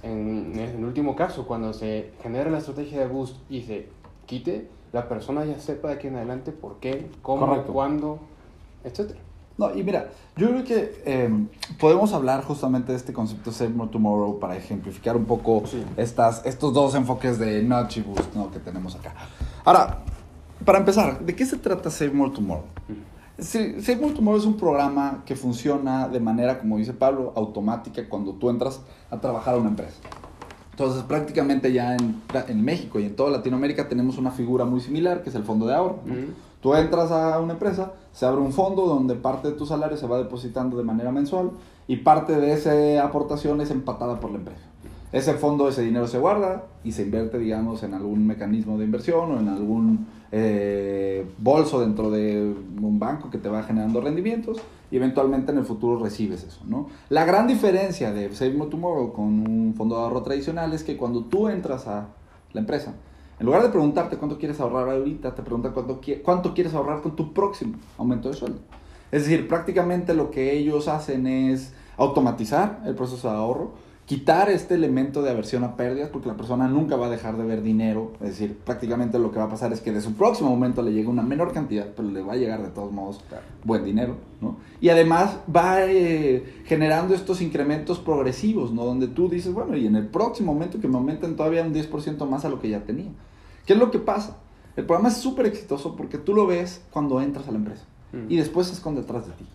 en, 0.02 0.52
en 0.58 0.76
el 0.76 0.84
último 0.84 1.16
caso, 1.16 1.46
cuando 1.46 1.72
se 1.72 2.10
genere 2.22 2.50
la 2.50 2.58
estrategia 2.58 3.00
de 3.00 3.06
boost 3.06 3.36
y 3.50 3.62
se 3.62 3.88
quite, 4.26 4.68
la 4.92 5.08
persona 5.08 5.44
ya 5.44 5.58
sepa 5.58 5.88
de 5.88 5.94
aquí 5.94 6.06
en 6.08 6.16
adelante 6.16 6.52
por 6.52 6.76
qué, 6.80 7.08
cómo, 7.22 7.46
Correcto. 7.46 7.72
cuándo, 7.72 8.18
etcétera. 8.84 9.20
No, 9.56 9.72
y 9.72 9.84
mira, 9.84 10.10
yo 10.36 10.48
creo 10.48 10.64
que 10.64 11.02
eh, 11.06 11.30
podemos 11.78 12.12
hablar 12.12 12.42
justamente 12.42 12.90
de 12.90 12.98
este 12.98 13.12
concepto 13.12 13.52
Save 13.52 13.70
More 13.70 13.88
Tomorrow 13.90 14.40
para 14.40 14.56
ejemplificar 14.56 15.16
un 15.16 15.26
poco 15.26 15.62
Sí. 15.66 15.84
estas, 15.96 16.44
estos 16.44 16.72
dos 16.74 16.94
enfoques 16.96 17.38
de 17.38 17.62
Notch 17.62 17.98
y 17.98 18.00
Boost 18.02 18.34
¿no? 18.34 18.50
que 18.50 18.58
tenemos 18.58 18.96
acá. 18.96 19.14
Ahora, 19.64 20.00
para 20.64 20.78
empezar, 20.78 21.20
¿de 21.20 21.36
qué 21.36 21.46
se 21.46 21.56
trata 21.56 21.88
Save 21.90 22.10
More 22.10 22.32
Tomorrow? 22.32 22.64
Sí, 22.88 22.94
More 23.36 24.14
Tomorrow 24.14 24.38
es 24.38 24.46
un 24.46 24.56
programa 24.56 25.22
que 25.26 25.34
funciona 25.34 26.08
de 26.08 26.20
manera, 26.20 26.60
como 26.60 26.78
dice 26.78 26.92
Pablo, 26.92 27.32
automática 27.34 28.08
cuando 28.08 28.34
tú 28.34 28.48
entras 28.48 28.80
a 29.10 29.20
trabajar 29.20 29.54
a 29.54 29.58
una 29.58 29.70
empresa. 29.70 29.96
Entonces, 30.70 31.02
prácticamente 31.04 31.72
ya 31.72 31.94
en, 31.94 32.20
en 32.48 32.64
México 32.64 32.98
y 32.98 33.04
en 33.04 33.16
toda 33.16 33.30
Latinoamérica 33.30 33.88
tenemos 33.88 34.18
una 34.18 34.30
figura 34.30 34.64
muy 34.64 34.80
similar, 34.80 35.22
que 35.22 35.30
es 35.30 35.34
el 35.36 35.44
fondo 35.44 35.66
de 35.66 35.74
ahorro. 35.74 36.00
Tú 36.60 36.74
entras 36.74 37.10
a 37.10 37.38
una 37.40 37.52
empresa, 37.52 37.92
se 38.12 38.24
abre 38.24 38.40
un 38.40 38.52
fondo 38.52 38.86
donde 38.86 39.14
parte 39.14 39.48
de 39.48 39.54
tu 39.54 39.66
salario 39.66 39.96
se 39.96 40.06
va 40.06 40.18
depositando 40.18 40.76
de 40.76 40.84
manera 40.84 41.12
mensual 41.12 41.50
y 41.86 41.96
parte 41.96 42.40
de 42.40 42.52
esa 42.52 43.04
aportación 43.04 43.60
es 43.60 43.70
empatada 43.70 44.18
por 44.18 44.30
la 44.30 44.38
empresa. 44.38 44.62
Ese 45.12 45.34
fondo, 45.34 45.68
ese 45.68 45.82
dinero 45.82 46.08
se 46.08 46.18
guarda 46.18 46.64
y 46.82 46.90
se 46.90 47.02
invierte, 47.02 47.38
digamos, 47.38 47.84
en 47.84 47.94
algún 47.94 48.26
mecanismo 48.26 48.78
de 48.78 48.84
inversión 48.84 49.30
o 49.30 49.38
en 49.38 49.48
algún 49.48 50.06
eh, 50.36 51.24
bolso 51.38 51.80
dentro 51.80 52.10
de 52.10 52.42
un 52.42 52.98
banco 52.98 53.30
que 53.30 53.38
te 53.38 53.48
va 53.48 53.62
generando 53.62 54.00
rendimientos 54.00 54.58
y 54.90 54.96
eventualmente 54.96 55.52
en 55.52 55.58
el 55.58 55.64
futuro 55.64 56.02
recibes 56.02 56.42
eso, 56.42 56.60
¿no? 56.66 56.88
La 57.08 57.24
gran 57.24 57.46
diferencia 57.46 58.12
de 58.12 58.34
Save 58.34 58.54
More 58.54 58.68
Tomorrow 58.68 59.12
con 59.12 59.26
un 59.48 59.74
fondo 59.76 59.94
de 59.94 60.02
ahorro 60.02 60.24
tradicional 60.24 60.72
es 60.72 60.82
que 60.82 60.96
cuando 60.96 61.22
tú 61.26 61.48
entras 61.48 61.86
a 61.86 62.08
la 62.52 62.60
empresa, 62.60 62.94
en 63.38 63.46
lugar 63.46 63.62
de 63.62 63.68
preguntarte 63.68 64.16
cuánto 64.16 64.36
quieres 64.36 64.58
ahorrar 64.58 64.88
ahorita, 64.88 65.36
te 65.36 65.42
preguntan 65.42 65.72
cuánto, 65.72 66.00
cuánto 66.24 66.52
quieres 66.52 66.74
ahorrar 66.74 67.00
con 67.00 67.14
tu 67.14 67.32
próximo 67.32 67.76
aumento 67.96 68.28
de 68.28 68.34
sueldo. 68.34 68.58
Es 69.12 69.22
decir, 69.22 69.46
prácticamente 69.46 70.14
lo 70.14 70.32
que 70.32 70.58
ellos 70.58 70.88
hacen 70.88 71.28
es 71.28 71.72
automatizar 71.96 72.82
el 72.84 72.96
proceso 72.96 73.30
de 73.30 73.36
ahorro, 73.36 73.74
quitar 74.06 74.50
este 74.50 74.74
elemento 74.74 75.22
de 75.22 75.30
aversión 75.30 75.64
a 75.64 75.76
pérdidas, 75.76 76.10
porque 76.10 76.28
la 76.28 76.36
persona 76.36 76.68
nunca 76.68 76.94
va 76.96 77.06
a 77.06 77.10
dejar 77.10 77.38
de 77.38 77.44
ver 77.44 77.62
dinero. 77.62 78.12
Es 78.20 78.28
decir, 78.30 78.54
prácticamente 78.58 79.18
lo 79.18 79.32
que 79.32 79.38
va 79.38 79.44
a 79.44 79.48
pasar 79.48 79.72
es 79.72 79.80
que 79.80 79.92
de 79.92 80.02
su 80.02 80.12
próximo 80.12 80.50
aumento 80.50 80.82
le 80.82 80.92
llegue 80.92 81.08
una 81.08 81.22
menor 81.22 81.52
cantidad, 81.52 81.86
pero 81.96 82.10
le 82.10 82.20
va 82.20 82.34
a 82.34 82.36
llegar 82.36 82.62
de 82.62 82.68
todos 82.68 82.92
modos 82.92 83.20
Claro. 83.28 83.44
buen 83.64 83.82
dinero, 83.84 84.16
¿no? 84.42 84.56
Y 84.80 84.90
además 84.90 85.38
va 85.54 85.86
eh, 85.86 86.44
generando 86.66 87.14
estos 87.14 87.40
incrementos 87.40 87.98
progresivos, 87.98 88.72
¿no? 88.72 88.84
Donde 88.84 89.08
tú 89.08 89.30
dices, 89.30 89.54
bueno, 89.54 89.74
y 89.76 89.86
en 89.86 89.96
el 89.96 90.06
próximo 90.06 90.52
momento 90.52 90.80
que 90.80 90.88
me 90.88 90.96
aumenten 90.98 91.34
todavía 91.36 91.62
un 91.62 91.72
10% 91.72 92.26
más 92.28 92.44
a 92.44 92.50
lo 92.50 92.60
que 92.60 92.68
ya 92.68 92.84
tenía. 92.84 93.10
¿Qué 93.64 93.72
es 93.72 93.78
lo 93.78 93.90
que 93.90 93.98
pasa? 94.00 94.36
El 94.76 94.84
programa 94.84 95.08
es 95.08 95.16
súper 95.16 95.46
exitoso 95.46 95.96
porque 95.96 96.18
tú 96.18 96.34
lo 96.34 96.46
ves 96.46 96.82
cuando 96.90 97.22
entras 97.22 97.48
a 97.48 97.52
la 97.52 97.58
empresa 97.58 97.84
Mm. 98.12 98.26
y 98.30 98.36
después 98.36 98.66
se 98.66 98.74
esconde 98.74 99.00
atrás 99.00 99.26
de 99.26 99.32
ti. 99.32 99.46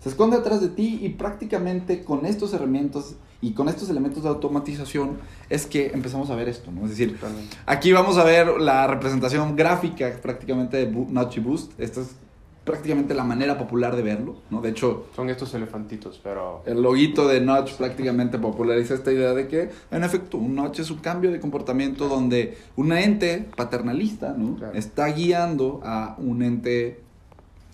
Se 0.00 0.08
esconde 0.08 0.36
atrás 0.36 0.60
de 0.60 0.68
ti 0.68 0.98
y 1.02 1.10
prácticamente 1.10 2.02
con 2.04 2.24
estos 2.26 2.52
herramientas 2.54 3.16
y 3.40 3.52
con 3.52 3.68
estos 3.68 3.88
elementos 3.88 4.24
de 4.24 4.28
automatización 4.28 5.18
es 5.48 5.66
que 5.66 5.88
empezamos 5.88 6.28
a 6.30 6.34
ver 6.34 6.48
esto, 6.48 6.72
¿no? 6.72 6.84
Es 6.84 6.90
decir, 6.90 7.14
Totalmente. 7.14 7.56
Aquí 7.66 7.92
vamos 7.92 8.18
a 8.18 8.24
ver 8.24 8.60
la 8.60 8.86
representación 8.86 9.54
gráfica 9.54 10.12
prácticamente 10.20 10.76
de 10.76 10.84
y 10.84 11.40
Boost. 11.40 11.78
Esta 11.78 12.00
es 12.00 12.16
prácticamente 12.64 13.14
la 13.14 13.24
manera 13.24 13.56
popular 13.56 13.96
de 13.96 14.02
verlo, 14.02 14.36
¿no? 14.50 14.60
De 14.60 14.68
hecho, 14.68 15.06
Son 15.16 15.30
estos 15.30 15.54
elefantitos, 15.54 16.20
pero... 16.22 16.62
el 16.66 16.82
loguito 16.82 17.26
de 17.26 17.40
Notch 17.40 17.72
prácticamente 17.74 18.38
populariza 18.38 18.92
esta 18.92 19.10
idea 19.10 19.32
de 19.32 19.48
que, 19.48 19.70
en 19.90 20.04
efecto, 20.04 20.36
un 20.36 20.54
Notch 20.54 20.80
es 20.80 20.90
un 20.90 20.98
cambio 20.98 21.32
de 21.32 21.40
comportamiento 21.40 22.08
donde 22.08 22.58
un 22.76 22.92
ente 22.92 23.48
paternalista, 23.56 24.34
¿no? 24.36 24.56
Claro. 24.56 24.74
Está 24.74 25.06
guiando 25.06 25.80
a 25.82 26.16
un 26.18 26.42
ente, 26.42 27.00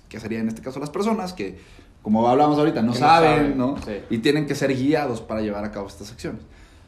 que 0.09 0.20
sería 0.20 0.38
en 0.38 0.46
este 0.46 0.62
caso 0.62 0.79
las 0.79 0.90
personas, 0.90 1.33
que, 1.33 1.59
como 2.05 2.29
hablamos 2.29 2.59
ahorita, 2.59 2.83
no 2.83 2.93
saben, 2.93 3.57
¿no? 3.57 3.77
sí. 3.79 3.95
Y 4.11 4.19
tienen 4.19 4.47
que 4.47 4.55
ser 4.55 4.77
guiados 4.77 5.23
para 5.23 5.40
llevar 5.40 5.64
a 5.64 5.73
cabo 5.73 5.88
estas 5.88 6.12
acciones. 6.12 6.43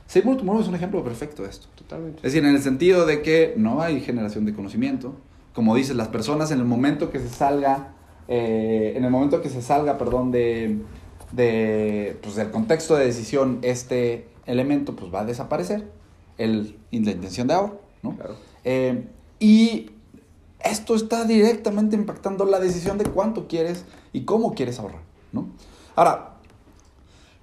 Seymour 0.06 0.36
Tomorrow 0.36 0.60
es 0.60 0.68
un 0.68 0.74
ejemplo 0.74 1.02
perfecto 1.02 1.42
de 1.42 1.48
esto. 1.48 1.66
Totalmente. 1.74 2.18
Es 2.18 2.34
decir, 2.34 2.44
en 2.44 2.54
el 2.54 2.62
sentido 2.62 3.06
de 3.06 3.22
que 3.22 3.54
no 3.56 3.80
hay 3.80 4.00
generación 4.02 4.44
de 4.44 4.52
conocimiento. 4.52 5.14
Como 5.54 5.74
dices, 5.74 5.96
las 5.96 6.08
personas 6.08 6.50
en 6.50 6.58
el 6.58 6.66
momento 6.66 7.10
que 7.10 7.18
se 7.18 7.30
salga, 7.30 7.94
eh, 8.28 8.92
en 8.94 9.04
el 9.04 9.10
momento 9.10 9.40
que 9.40 9.48
se 9.48 9.62
salga, 9.62 9.96
perdón, 9.96 10.30
de, 10.30 10.80
de, 11.32 12.18
pues, 12.22 12.36
del 12.36 12.50
contexto 12.50 12.94
de 12.94 13.06
decisión, 13.06 13.60
este 13.62 14.28
elemento 14.44 14.94
pues 14.94 15.12
va 15.12 15.20
a 15.20 15.24
desaparecer, 15.24 15.90
el, 16.38 16.76
la 16.92 17.10
intención 17.10 17.48
de 17.48 17.54
ahorro, 17.54 17.80
¿no? 18.02 18.14
Claro. 18.16 18.36
Eh, 18.64 19.06
y 19.40 19.90
esto 20.60 20.94
está 20.94 21.24
directamente 21.24 21.96
impactando 21.96 22.44
la 22.44 22.58
decisión 22.58 22.98
de 22.98 23.04
cuánto 23.04 23.48
quieres 23.48 23.84
y 24.12 24.22
cómo 24.22 24.54
quieres 24.54 24.78
ahorrar, 24.78 25.02
¿no? 25.36 25.48
Ahora, 25.94 26.32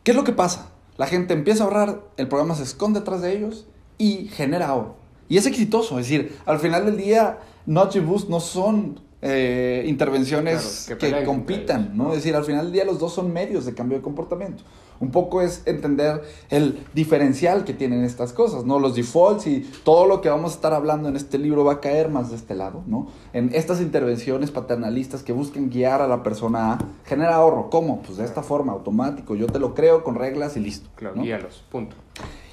¿qué 0.03 0.11
es 0.11 0.17
lo 0.17 0.23
que 0.23 0.33
pasa? 0.33 0.69
La 0.97 1.07
gente 1.07 1.33
empieza 1.33 1.63
a 1.63 1.67
ahorrar, 1.67 2.01
el 2.17 2.27
programa 2.27 2.55
se 2.55 2.63
esconde 2.63 2.99
detrás 2.99 3.21
de 3.21 3.35
ellos 3.35 3.65
y 3.97 4.27
genera 4.27 4.67
ahorro. 4.67 4.95
Y 5.29 5.37
es 5.37 5.45
exitoso, 5.45 5.97
es 5.99 6.07
decir, 6.07 6.37
al 6.45 6.59
final 6.59 6.85
del 6.85 6.97
día, 6.97 7.39
Notch 7.65 7.95
y 7.95 7.99
Boost 7.99 8.29
no 8.29 8.39
son 8.39 8.99
eh, 9.21 9.85
intervenciones 9.87 10.83
Claro, 10.85 10.99
que 10.99 11.19
que, 11.19 11.23
compitan. 11.23 11.95
¿no? 11.95 12.09
Es 12.09 12.17
decir, 12.17 12.35
al 12.35 12.43
final 12.43 12.65
del 12.65 12.73
día 12.73 12.85
los 12.85 12.99
dos 12.99 13.13
son 13.13 13.31
medios 13.31 13.65
de 13.65 13.73
cambio 13.73 13.97
de 13.97 14.03
comportamiento. 14.03 14.63
Un 15.03 15.11
poco 15.11 15.41
es 15.41 15.63
entender 15.65 16.21
el 16.49 16.79
diferencial 16.93 17.65
que 17.65 17.73
tienen 17.73 18.05
estas 18.05 18.31
cosas, 18.31 18.63
¿no? 18.63 18.79
Los 18.79 18.95
defaults 18.95 19.47
y 19.47 19.69
todo 19.83 20.07
lo 20.07 20.21
que 20.21 20.29
vamos 20.29 20.53
a 20.53 20.55
estar 20.55 20.73
hablando 20.73 21.09
en 21.09 21.17
este 21.17 21.37
libro 21.37 21.65
va 21.65 21.73
a 21.73 21.79
caer 21.81 22.07
más 22.07 22.29
de 22.29 22.37
este 22.37 22.55
lado, 22.55 22.83
¿no? 22.87 23.07
En 23.33 23.53
estas 23.53 23.81
intervenciones 23.81 24.49
paternalistas 24.49 25.21
que 25.21 25.33
buscan 25.33 25.69
guiar 25.69 26.01
a 26.01 26.07
la 26.07 26.23
persona 26.23 26.71
a 26.71 26.77
generar 27.03 27.33
ahorro. 27.33 27.69
¿Cómo? 27.69 28.01
Pues 28.01 28.17
de 28.17 28.23
esta 28.23 28.43
forma, 28.43 28.71
automático. 28.71 29.35
Yo 29.35 29.47
te 29.47 29.59
lo 29.59 29.75
creo 29.75 30.05
con 30.05 30.15
reglas 30.15 30.55
y 30.55 30.61
listo. 30.61 30.89
Claro, 30.95 31.17
¿no? 31.17 31.23
guíalos, 31.23 31.65
punto. 31.69 31.97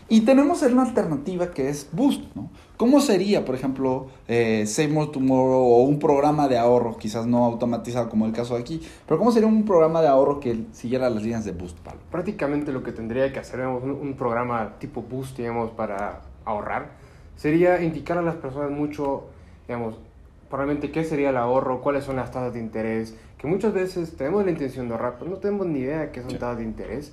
Y 0.09 0.23
tenemos 0.23 0.61
una 0.63 0.83
alternativa 0.83 1.53
que 1.53 1.69
es 1.69 1.89
Boost, 1.93 2.23
¿no? 2.35 2.51
¿Cómo 2.81 3.03
sería, 3.03 3.45
por 3.45 3.55
ejemplo, 3.55 4.07
eh, 4.27 4.65
Save 4.67 4.89
More 4.89 5.11
Tomorrow 5.13 5.61
o 5.61 5.83
un 5.83 5.99
programa 5.99 6.49
de 6.49 6.57
ahorro, 6.57 6.97
quizás 6.97 7.27
no 7.27 7.45
automatizado 7.45 8.09
como 8.09 8.25
el 8.25 8.33
caso 8.33 8.55
de 8.55 8.61
aquí, 8.63 8.81
pero 9.07 9.19
cómo 9.19 9.33
sería 9.33 9.47
un 9.49 9.67
programa 9.67 10.01
de 10.01 10.09
ahorro 10.09 10.41
que 10.41 10.65
siguiera 10.73 11.11
las 11.11 11.23
líneas 11.23 11.45
de 11.45 11.53
Boost, 11.53 11.77
Pablo? 11.81 12.01
Prácticamente 12.11 12.73
lo 12.73 12.83
que 12.83 12.93
tendría 12.93 13.31
que 13.35 13.39
hacer 13.39 13.57
digamos, 13.61 13.83
un, 13.83 13.91
un 13.91 14.15
programa 14.15 14.77
tipo 14.79 15.03
Boost, 15.03 15.37
digamos, 15.37 15.71
para 15.73 16.23
ahorrar, 16.47 16.93
sería 17.37 17.83
indicar 17.83 18.17
a 18.17 18.23
las 18.23 18.37
personas 18.37 18.71
mucho, 18.71 19.25
digamos, 19.69 19.97
probablemente 20.49 20.91
qué 20.91 21.05
sería 21.05 21.29
el 21.29 21.37
ahorro, 21.37 21.83
cuáles 21.83 22.05
son 22.05 22.17
las 22.17 22.31
tasas 22.31 22.55
de 22.55 22.61
interés, 22.61 23.15
que 23.37 23.47
muchas 23.47 23.75
veces 23.75 24.17
tenemos 24.17 24.43
la 24.47 24.53
intención 24.53 24.89
de 24.89 24.95
ahorrar, 24.95 25.17
pero 25.19 25.31
no 25.31 25.37
tenemos 25.37 25.67
ni 25.67 25.81
idea 25.81 25.99
de 26.01 26.11
qué 26.13 26.23
son 26.23 26.31
Sí. 26.31 26.39
tasas 26.39 26.57
de 26.57 26.65
interés. 26.65 27.13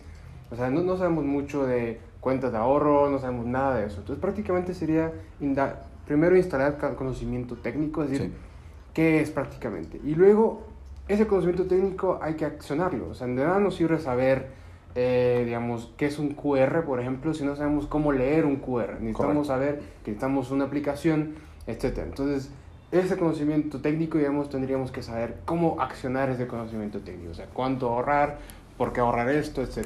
O 0.49 0.55
sea, 0.55 0.69
no, 0.69 0.81
no 0.81 0.95
sabemos 0.95 1.25
mucho 1.25 1.65
de 1.65 1.99
cuentas 2.27 2.51
de 2.51 2.57
ahorro, 2.57 3.09
no 3.09 3.19
sabemos 3.19 3.45
nada 3.45 3.77
de 3.77 3.85
eso. 3.87 4.01
Entonces, 4.01 4.19
prácticamente 4.21 4.73
sería 4.73 5.13
primero 6.05 6.35
instalar 6.35 6.77
conocimiento 6.97 7.55
técnico, 7.55 8.03
es 8.03 8.09
decir, 8.09 8.27
Sí. 8.27 8.33
qué 8.93 9.21
es 9.21 9.31
prácticamente. 9.31 10.01
Y 10.03 10.13
luego, 10.13 10.63
ese 11.07 11.25
conocimiento 11.25 11.67
técnico 11.67 12.19
hay 12.21 12.33
que 12.33 12.43
accionarlo. 12.43 13.07
O 13.11 13.13
sea, 13.13 13.27
de 13.27 13.33
nada 13.35 13.61
nos 13.61 13.75
sirve 13.75 13.97
saber, 13.97 14.47
eh, 14.93 15.43
digamos, 15.45 15.93
qué 15.95 16.07
es 16.07 16.19
un 16.19 16.33
QR, 16.33 16.83
por 16.83 16.99
ejemplo, 16.99 17.33
si 17.33 17.45
no 17.45 17.55
sabemos 17.55 17.87
cómo 17.87 18.11
leer 18.11 18.45
un 18.45 18.57
QR. 18.57 18.97
Correcto. 18.97 19.03
Necesitamos 19.05 19.47
saber 19.47 19.75
que 20.03 20.11
necesitamos 20.11 20.51
una 20.51 20.65
aplicación, 20.65 21.35
etc. 21.65 21.99
Entonces, 21.99 22.51
ese 22.91 23.15
conocimiento 23.17 23.79
técnico, 23.79 24.17
digamos, 24.17 24.49
tendríamos 24.49 24.91
que 24.91 25.01
saber 25.01 25.37
cómo 25.45 25.79
accionar 25.79 26.29
ese 26.29 26.45
conocimiento 26.45 26.99
técnico. 26.99 27.31
O 27.31 27.35
sea, 27.35 27.45
cuánto 27.53 27.87
ahorrar, 27.87 28.39
por 28.77 28.91
qué 28.91 28.99
ahorrar 28.99 29.29
esto, 29.29 29.61
etc. 29.61 29.85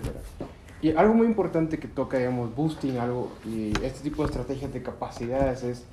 Y 0.81 0.95
algo 0.95 1.13
muy 1.13 1.27
importante 1.27 1.77
que 1.77 1.87
toca, 1.87 2.17
digamos, 2.17 2.55
boosting, 2.55 2.97
algo, 2.97 3.31
y 3.45 3.71
este 3.83 4.01
tipo 4.01 4.23
de 4.23 4.29
estrategias 4.29 4.73
de 4.73 4.81
capacidades 4.81 5.63
es 5.63 5.85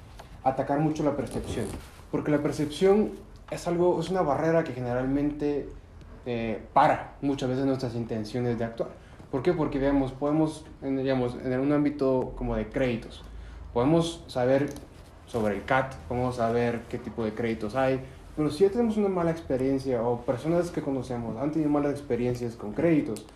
atacar 0.43 0.81
mucho 0.81 1.03
la 1.03 1.17
percepción. 1.17 1.67
Porque 2.11 2.31
la 2.31 2.39
percepción 2.39 3.11
es 3.51 3.69
algo, 3.69 4.01
es 4.01 4.09
una 4.09 4.23
barrera 4.23 4.65
que 4.65 4.73
generalmente 4.73 5.69
eh, 6.25 6.63
para 6.73 7.17
muchas 7.21 7.51
veces 7.51 7.67
nuestras 7.67 7.95
intenciones 7.95 8.59
de 8.59 8.65
actuar. 8.65 8.91
¿Por 9.31 9.43
qué? 9.43 9.53
Porque, 9.53 9.79
digamos, 9.79 10.13
podemos, 10.13 10.65
en, 10.83 10.97
digamos, 10.97 11.37
en 11.45 11.61
un 11.61 11.73
ámbito 11.73 12.33
como 12.37 12.57
de 12.57 12.69
créditos, 12.69 13.23
podemos 13.75 14.25
saber 14.27 14.71
sobre 15.27 15.57
el 15.57 15.65
CAT, 15.65 15.95
podemos 16.09 16.37
saber 16.37 16.81
qué 16.89 16.97
tipo 16.97 17.25
de 17.25 17.35
créditos 17.35 17.75
hay, 17.75 18.01
pero 18.37 18.51
si 18.51 18.65
ya 18.65 18.71
tenemos 18.71 18.97
una 18.97 19.09
mala 19.09 19.31
experiencia 19.31 20.03
o 20.03 20.21
personas 20.23 20.71
que 20.71 20.81
conocemos 20.81 21.37
han 21.37 21.51
tenido 21.51 21.71
malas 21.71 21.93
experiencias 21.93 22.55
con 22.55 22.73
créditos, 22.73 23.27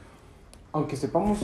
aunque 0.73 0.97
sepamos 0.97 1.39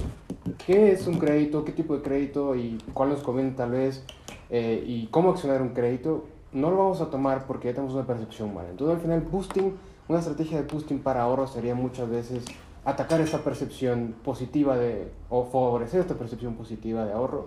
qué 0.66 0.92
es 0.92 1.06
un 1.06 1.18
crédito, 1.18 1.64
qué 1.64 1.72
tipo 1.72 1.94
de 1.94 2.02
crédito 2.02 2.56
y 2.56 2.78
cuál 2.94 3.10
nos 3.10 3.22
conviene 3.22 3.50
tal 3.52 3.70
vez 3.70 4.04
eh, 4.50 4.82
y 4.86 5.06
cómo 5.08 5.30
accionar 5.30 5.60
un 5.60 5.70
crédito, 5.70 6.24
no 6.52 6.70
lo 6.70 6.78
vamos 6.78 7.00
a 7.02 7.10
tomar 7.10 7.46
porque 7.46 7.68
ya 7.68 7.74
tenemos 7.74 7.94
una 7.94 8.06
percepción 8.06 8.54
mala. 8.54 8.70
Entonces 8.70 8.96
al 8.96 9.02
final 9.02 9.20
boosting, 9.20 9.76
una 10.08 10.18
estrategia 10.20 10.62
de 10.62 10.66
boosting 10.66 11.00
para 11.00 11.22
ahorro 11.22 11.46
sería 11.46 11.74
muchas 11.74 12.08
veces 12.08 12.44
atacar 12.84 13.20
esta 13.20 13.38
percepción 13.38 14.14
positiva 14.24 14.76
de, 14.76 15.12
o 15.28 15.44
favorecer 15.44 16.00
esta 16.00 16.14
percepción 16.14 16.54
positiva 16.54 17.04
de 17.04 17.12
ahorro 17.12 17.46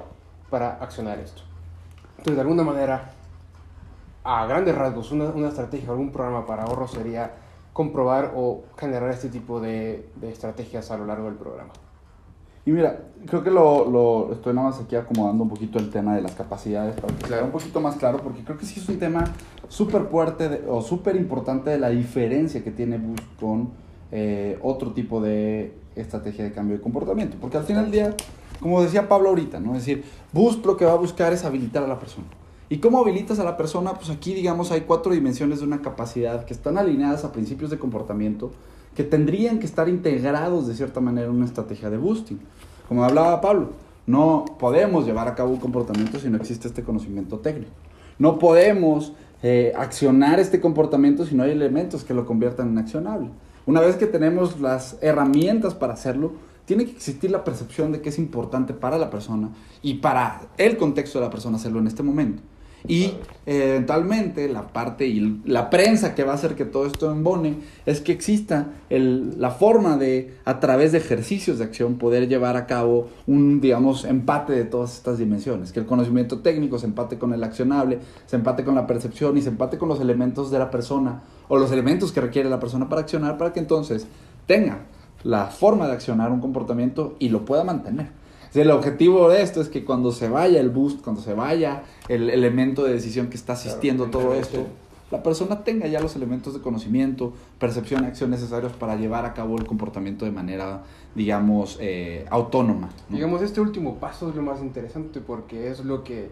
para 0.52 0.76
accionar 0.76 1.18
esto. 1.18 1.42
Entonces 2.12 2.36
de 2.36 2.42
alguna 2.42 2.64
manera, 2.64 3.12
a 4.24 4.46
grandes 4.46 4.76
rasgos, 4.76 5.12
una, 5.12 5.26
una 5.26 5.48
estrategia 5.48 5.90
algún 5.90 6.12
programa 6.12 6.46
para 6.46 6.64
ahorro 6.64 6.88
sería 6.88 7.34
comprobar 7.74 8.34
o 8.36 8.64
generar 8.78 9.10
este 9.12 9.30
tipo 9.30 9.60
de, 9.60 10.10
de 10.16 10.30
estrategias 10.32 10.92
a 10.92 10.98
lo 10.98 11.06
largo 11.06 11.26
del 11.26 11.36
programa. 11.36 11.72
Y 12.66 12.72
mira, 12.72 13.06
creo 13.26 13.44
que 13.44 13.50
lo, 13.50 13.90
lo 13.90 14.34
estoy 14.34 14.54
nada 14.54 14.70
más 14.70 14.80
aquí 14.80 14.96
acomodando 14.96 15.42
un 15.44 15.50
poquito 15.50 15.80
el 15.80 15.90
tema 15.90 16.16
de 16.16 16.22
las 16.22 16.34
capacidades 16.36 16.94
para 17.00 17.16
que 17.16 17.24
Claro. 17.24 17.46
un 17.46 17.52
poquito 17.52 17.82
más 17.82 17.96
claro, 17.96 18.20
porque 18.22 18.44
creo 18.44 18.58
que 18.58 18.66
sí 18.66 18.80
es 18.80 18.88
un 18.88 19.00
tema 19.00 19.24
súper 19.68 20.04
fuerte 20.04 20.48
de- 20.48 20.70
o 20.70 20.82
súper 20.82 21.16
importante 21.16 21.72
de 21.72 21.80
la 21.80 21.90
diferencia 21.90 22.64
que 22.64 22.70
tiene 22.72 22.98
Boost 23.00 23.24
con 23.40 23.70
eh, 24.12 24.60
otro 24.62 24.92
tipo 24.92 25.22
de 25.22 25.74
estrategia 25.96 26.44
de 26.44 26.52
cambio 26.52 26.76
de 26.78 26.84
comportamiento. 26.84 27.38
Porque 27.42 27.58
al 27.58 27.64
final 27.64 27.86
del 27.86 27.92
día, 27.94 28.16
como 28.60 28.84
decía 28.84 29.08
Pablo 29.08 29.30
ahorita, 29.30 29.60
¿no? 29.60 29.72
Es 29.76 29.86
decir, 29.86 30.04
Boost 30.34 30.66
lo 30.66 30.76
que 30.78 30.86
va 30.86 30.92
a 30.92 30.98
buscar 30.98 31.32
es 31.34 31.44
habilitar 31.46 31.82
a 31.84 31.88
la 31.88 31.98
persona. 31.98 32.28
¿Y 32.72 32.78
cómo 32.78 33.00
habilitas 33.00 33.38
a 33.38 33.44
la 33.44 33.58
persona? 33.58 33.96
Pues 33.96 34.10
aquí, 34.10 34.34
digamos, 34.34 34.72
hay 34.72 34.82
cuatro 34.88 35.12
dimensiones 35.12 35.60
de 35.60 35.66
una 35.66 35.82
capacidad 35.82 36.46
que 36.46 36.54
están 36.54 36.78
alineadas 36.78 37.26
a 37.26 37.34
principios 37.34 37.70
de 37.70 37.78
comportamiento 37.78 38.50
que 38.96 39.04
tendrían 39.04 39.60
que 39.60 39.66
estar 39.66 39.90
integrados 39.90 40.68
de 40.68 40.76
cierta 40.76 41.02
manera 41.02 41.28
en 41.28 41.34
una 41.34 41.46
estrategia 41.46 41.90
de 41.90 41.98
boosting. 41.98 42.40
Como 42.88 43.04
hablaba 43.04 43.42
Pablo, 43.42 43.72
no 44.08 44.46
podemos 44.58 45.06
llevar 45.06 45.28
a 45.28 45.36
cabo 45.36 45.52
un 45.52 45.60
comportamiento 45.60 46.18
si 46.18 46.30
no 46.30 46.38
existe 46.38 46.70
este 46.70 46.82
conocimiento 46.82 47.40
técnico. 47.40 47.74
No 48.18 48.40
podemos 48.40 49.12
eh, 49.44 49.74
accionar 49.76 50.40
este 50.40 50.62
comportamiento 50.62 51.26
si 51.26 51.36
no 51.36 51.44
hay 51.44 51.52
elementos 51.52 52.06
que 52.06 52.14
lo 52.14 52.26
conviertan 52.26 52.70
en 52.70 52.78
accionable. 52.78 53.32
Una 53.66 53.82
vez 53.82 53.98
que 53.98 54.06
tenemos 54.06 54.62
las 54.62 54.98
herramientas 55.02 55.76
para 55.76 55.92
hacerlo, 55.92 56.32
tiene 56.64 56.86
que 56.86 56.92
existir 56.92 57.32
la 57.32 57.44
percepción 57.44 57.92
de 57.92 58.00
que 58.00 58.08
es 58.08 58.18
importante 58.18 58.74
para 58.74 58.98
la 58.98 59.10
persona 59.10 59.50
y 59.82 59.96
para 59.96 60.44
el 60.58 60.78
contexto 60.78 61.20
de 61.20 61.26
la 61.26 61.32
persona 61.32 61.58
hacerlo 61.58 61.80
en 61.80 61.88
este 61.88 62.02
momento. 62.02 62.42
Y 62.88 63.14
eventualmente 63.46 64.50
la 64.50 64.68
parte 64.70 65.06
y 65.08 65.42
la 65.46 65.70
prensa 65.70 66.16
que 66.16 66.24
va 66.24 66.32
a 66.32 66.36
hacer 66.36 66.56
que 66.56 66.66
todo 66.66 66.86
esto 66.86 67.12
embone 67.12 67.56
es 67.86 68.02
que 68.02 68.12
exista 68.12 68.68
el- 68.90 69.40
la 69.40 69.52
forma 69.52 69.98
de, 69.98 70.36
a 70.46 70.60
través 70.60 70.92
de 70.92 70.98
ejercicios 70.98 71.60
de 71.60 71.66
acción, 71.66 71.96
poder 71.96 72.28
llevar 72.28 72.58
a 72.58 72.66
cabo 72.66 73.10
un, 73.28 73.62
digamos, 73.62 74.06
empate 74.06 74.54
de 74.54 74.64
todas 74.66 74.96
estas 74.96 75.18
dimensiones. 75.20 75.72
Que 75.72 75.80
el 75.80 75.86
conocimiento 75.86 76.40
técnico 76.40 76.80
se 76.80 76.88
empate 76.88 77.18
con 77.20 77.34
el 77.34 77.44
accionable, 77.44 78.00
se 78.26 78.36
empate 78.36 78.64
con 78.64 78.76
la 78.76 78.88
percepción 78.88 79.38
y 79.38 79.42
se 79.42 79.50
empate 79.50 79.78
con 79.78 79.88
los 79.90 80.00
elementos 80.00 80.50
de 80.52 80.60
la 80.60 80.72
persona 80.72 81.22
o 81.48 81.58
los 81.58 81.72
elementos 81.72 82.12
que 82.12 82.22
requiere 82.22 82.50
la 82.50 82.60
persona 82.60 82.90
para 82.90 83.02
accionar 83.02 83.38
para 83.38 83.54
que 83.54 83.60
entonces 83.60 84.08
tenga 84.48 84.80
la 85.24 85.46
forma 85.48 85.86
de 85.88 85.94
accionar 85.94 86.32
un 86.32 86.40
comportamiento 86.40 87.16
y 87.20 87.30
lo 87.30 87.46
pueda 87.46 87.64
mantener. 87.64 88.21
El 88.54 88.72
objetivo 88.72 89.30
de 89.30 89.42
esto 89.42 89.62
es 89.62 89.70
que 89.70 89.86
cuando 89.86 90.12
se 90.12 90.28
vaya 90.28 90.60
el 90.60 90.70
boost, 90.70 91.02
cuando 91.02 91.22
se 91.22 91.34
vaya 91.34 91.84
el 92.10 92.30
elemento 92.30 92.84
de 92.84 92.94
decisión 92.94 93.28
que 93.28 93.38
está 93.38 93.54
asistiendo 93.54 94.10
Claro, 94.10 94.20
todo 94.20 94.34
esto, 94.36 94.66
la 95.10 95.24
persona 95.24 95.64
tenga 95.64 95.88
ya 95.88 96.02
los 96.02 96.16
elementos 96.16 96.54
de 96.54 96.62
conocimiento, 96.62 97.34
percepción 97.60 98.04
y 98.04 98.08
acción 98.08 98.30
necesarios 98.30 98.74
para 98.74 98.96
llevar 98.96 99.26
a 99.26 99.34
cabo 99.34 99.58
el 99.58 99.66
comportamiento 99.66 100.26
de 100.26 100.32
manera, 100.32 100.84
digamos, 101.16 101.78
eh, 101.82 102.26
autónoma. 102.30 102.90
¿no? 103.10 103.16
Digamos, 103.16 103.42
este 103.42 103.62
último 103.62 103.96
paso 103.96 104.30
es 104.30 104.36
lo 104.36 104.42
más 104.42 104.62
interesante 104.62 105.22
porque 105.22 105.70
es 105.70 105.84
lo 105.86 106.04
que 106.04 106.30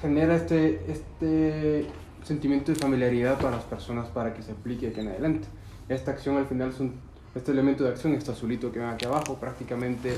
genera 0.00 0.34
este, 0.34 0.90
este 0.90 1.86
sentimiento 2.24 2.72
de 2.72 2.78
familiaridad 2.78 3.38
para 3.38 3.56
las 3.56 3.64
personas 3.64 4.08
para 4.08 4.34
que 4.34 4.42
se 4.42 4.52
aplique 4.52 4.88
aquí 4.88 5.00
en 5.00 5.08
adelante. 5.08 5.48
Esta 5.88 6.12
acción 6.12 6.36
al 6.36 6.46
final 6.46 6.70
es 6.70 6.80
un, 6.80 6.94
este 7.34 7.52
elemento 7.52 7.84
de 7.84 7.90
acción, 7.90 8.12
este 8.14 8.30
azulito 8.30 8.70
que 8.72 8.78
ven 8.78 8.88
aquí 8.88 9.06
abajo, 9.06 9.36
prácticamente 9.36 10.16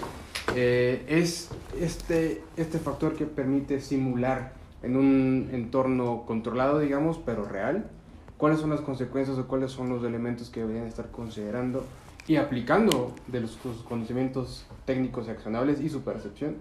eh, 0.55 1.05
es 1.09 1.51
este, 1.81 2.43
este 2.57 2.79
factor 2.79 3.15
que 3.15 3.27
permite 3.27 3.81
simular 3.81 4.53
en 4.83 4.97
un 4.97 5.49
entorno 5.53 6.25
controlado, 6.27 6.79
digamos, 6.81 7.19
pero 7.25 7.45
real, 7.45 7.91
cuáles 8.37 8.61
son 8.61 8.71
las 8.71 8.81
consecuencias 8.81 9.39
o 9.39 9.47
cuáles 9.47 9.71
son 9.71 9.89
los 9.89 10.05
elementos 10.05 10.51
que 10.51 10.61
deberían 10.61 10.87
estar 10.87 11.11
considerando 11.11 11.85
y 12.27 12.37
aplicando 12.37 13.15
de 13.27 13.41
los, 13.41 13.59
conocimientos 13.89 14.67
técnicos 14.85 15.29
y 15.29 15.31
accionables 15.31 15.81
y 15.81 15.89
su 15.89 16.03
percepción 16.03 16.57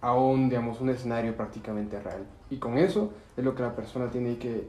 a 0.00 0.14
un, 0.14 0.48
digamos, 0.48 0.80
un 0.80 0.90
escenario 0.90 1.36
prácticamente 1.36 2.00
real. 2.00 2.26
Y 2.50 2.56
con 2.56 2.78
eso 2.78 3.12
es 3.36 3.44
lo 3.44 3.54
que 3.54 3.62
la 3.62 3.74
persona 3.74 4.10
tiene 4.10 4.38
que 4.38 4.68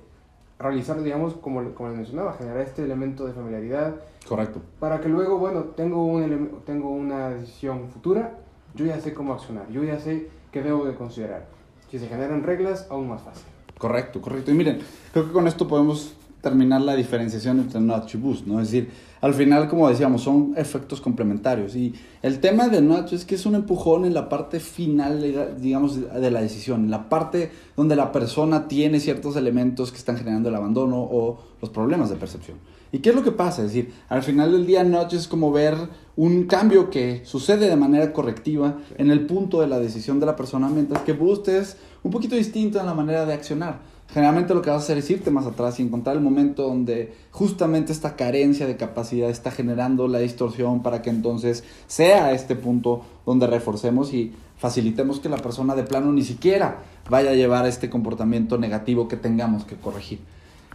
realizar, 0.59 1.01
digamos, 1.01 1.33
como, 1.35 1.73
como 1.73 1.89
les 1.89 1.97
mencionaba, 1.97 2.33
generar 2.33 2.61
este 2.61 2.83
elemento 2.83 3.25
de 3.25 3.33
familiaridad 3.33 3.95
Correcto. 4.27 4.61
para 4.79 4.99
que 4.99 5.09
luego, 5.09 5.37
bueno, 5.37 5.61
tengo, 5.75 6.03
un 6.05 6.61
tengo 6.65 6.89
una 6.89 7.29
decisión 7.29 7.89
futura, 7.89 8.39
yo 8.75 8.85
ya 8.85 8.99
sé 8.99 9.13
cómo 9.13 9.33
accionar, 9.33 9.69
yo 9.69 9.83
ya 9.83 9.99
sé 9.99 10.29
qué 10.51 10.61
debo 10.61 10.85
de 10.85 10.95
considerar. 10.95 11.45
Si 11.89 11.99
se 11.99 12.07
generan 12.07 12.43
reglas, 12.43 12.87
aún 12.89 13.07
más 13.07 13.21
fácil. 13.21 13.45
Correcto, 13.77 14.21
correcto. 14.21 14.51
Y 14.51 14.55
miren, 14.55 14.79
creo 15.13 15.25
que 15.27 15.31
con 15.31 15.47
esto 15.47 15.67
podemos 15.67 16.13
terminar 16.41 16.81
la 16.81 16.95
diferenciación 16.95 17.59
entre 17.59 17.79
y 17.79 18.17
boost, 18.17 18.45
¿no? 18.45 18.59
Es 18.59 18.71
decir, 18.71 18.91
al 19.21 19.34
final, 19.34 19.67
como 19.67 19.89
decíamos, 19.89 20.21
son 20.21 20.53
efectos 20.58 21.01
complementarios. 21.01 21.75
Y 21.75 21.93
el 22.21 22.39
tema 22.39 22.67
de 22.69 22.82
notch 22.82 23.13
es 23.13 23.25
que 23.25 23.36
es 23.36 23.45
un 23.45 23.56
empujón 23.56 24.06
en 24.06 24.13
la 24.13 24.30
parte 24.30 24.60
final, 24.60 25.58
digamos, 25.60 25.99
de 26.13 26.32
la 26.32 26.41
decisión, 26.41 26.86
en 26.86 26.91
la 26.91 27.10
parte 27.10 27.51
donde 27.75 27.95
la 27.95 28.12
persona 28.12 28.67
tiene 28.67 28.99
ciertos 28.99 29.36
elementos 29.36 29.91
que 29.91 29.97
están 29.97 30.17
generando 30.17 30.49
el 30.49 30.56
abandono 30.56 30.97
o 30.97 31.39
los 31.62 31.69
problemas 31.69 32.10
de 32.10 32.15
percepción. 32.15 32.58
¿Y 32.91 32.99
qué 32.99 33.10
es 33.10 33.15
lo 33.15 33.23
que 33.23 33.32
pasa? 33.32 33.63
Es 33.63 33.69
decir, 33.69 33.93
al 34.08 34.23
final 34.23 34.51
del 34.53 34.65
día, 34.65 34.84
notch 34.84 35.13
es 35.13 35.27
como 35.27 35.51
ver 35.51 35.75
un 36.15 36.45
cambio 36.45 36.89
que 36.89 37.21
sucede 37.25 37.67
de 37.69 37.75
manera 37.75 38.13
correctiva 38.13 38.77
en 38.97 39.12
el 39.12 39.25
punto 39.25 39.60
de 39.60 39.67
la 39.67 39.80
decisión 39.80 40.19
de 40.19 40.25
la 40.25 40.36
persona, 40.36 40.69
mientras 40.69 41.01
que 41.01 41.13
boost 41.13 41.49
es 41.49 41.77
un 42.03 42.12
poquito 42.12 42.36
distinto 42.36 42.80
en 42.80 42.86
la 42.86 42.93
manera 42.93 43.25
de 43.25 43.34
accionar. 43.34 43.82
Generalmente 44.09 44.53
lo 44.53 44.61
que 44.61 44.69
vas 44.69 44.79
a 44.79 44.83
hacer 44.83 44.97
es 44.97 45.09
irte 45.09 45.31
más 45.31 45.45
atrás 45.45 45.79
y 45.79 45.83
encontrar 45.83 46.15
el 46.15 46.21
momento 46.21 46.63
donde 46.63 47.13
justamente 47.31 47.91
esta 47.91 48.15
carencia 48.15 48.65
de 48.65 48.77
capacidad 48.77 49.29
está 49.29 49.51
generando 49.51 50.07
la 50.07 50.19
distorsión 50.19 50.81
para 50.81 51.01
que 51.01 51.09
entonces 51.09 51.63
sea 51.87 52.31
este 52.31 52.55
punto 52.55 53.01
donde 53.25 53.47
reforcemos 53.47 54.13
y 54.13 54.33
facilitemos 54.57 55.19
que 55.19 55.29
la 55.29 55.37
persona 55.37 55.75
de 55.75 55.83
plano 55.83 56.11
ni 56.13 56.23
siquiera 56.23 56.79
vaya 57.09 57.31
a 57.31 57.35
llevar 57.35 57.67
este 57.67 57.89
comportamiento 57.89 58.57
negativo 58.57 59.07
que 59.07 59.17
tengamos 59.17 59.65
que 59.65 59.75
corregir. 59.75 60.19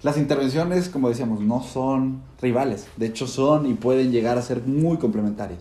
Las 0.02 0.18
intervenciones, 0.18 0.88
como 0.88 1.08
decíamos, 1.08 1.40
no 1.40 1.62
son 1.62 2.22
rivales, 2.40 2.86
de 2.96 3.06
hecho 3.06 3.26
son 3.26 3.66
y 3.66 3.74
pueden 3.74 4.10
llegar 4.10 4.36
a 4.36 4.42
ser 4.42 4.62
muy 4.62 4.98
complementarias 4.98 5.60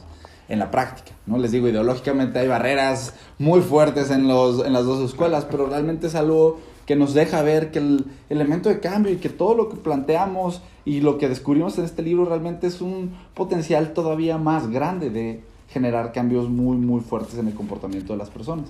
en 0.50 0.60
la 0.60 0.72
práctica. 0.72 1.12
¿no? 1.26 1.38
Les 1.38 1.52
digo, 1.52 1.70
ideológicamente 1.70 2.40
hay 2.40 2.48
barreras 2.48 3.14
muy 3.40 3.62
fuertes 3.62 4.10
en, 4.12 4.28
los, 4.28 4.66
en 4.66 4.74
las 4.74 4.86
dos 4.86 5.08
escuelas, 5.08 5.46
pero 5.50 5.68
realmente 5.68 6.08
es 6.08 6.16
algo 6.16 6.60
que 6.92 6.98
nos 6.98 7.14
deja 7.14 7.42
ver 7.42 7.72
que 7.72 7.80
el 7.80 8.04
elemento 8.28 8.68
de 8.68 8.82
cambio 8.82 9.14
y 9.14 9.16
que 9.16 9.30
todo 9.30 9.56
lo 9.56 9.70
que 9.70 9.78
planteamos 9.78 10.62
y 10.84 11.00
lo 11.00 11.18
que 11.18 11.30
descubrimos 11.30 11.78
en 11.78 11.86
este 11.86 12.02
libro 12.02 12.26
realmente 12.26 12.68
es 12.68 12.82
un 12.82 13.14
potencial 13.34 13.94
todavía 13.94 14.38
más 14.38 14.70
grande 14.70 15.10
de 15.10 15.40
generar 15.70 16.12
cambios 16.12 16.50
muy, 16.50 16.76
muy 16.76 17.00
fuertes 17.00 17.38
en 17.38 17.48
el 17.48 17.54
comportamiento 17.54 18.12
de 18.12 18.20
las 18.20 18.30
personas. 18.30 18.66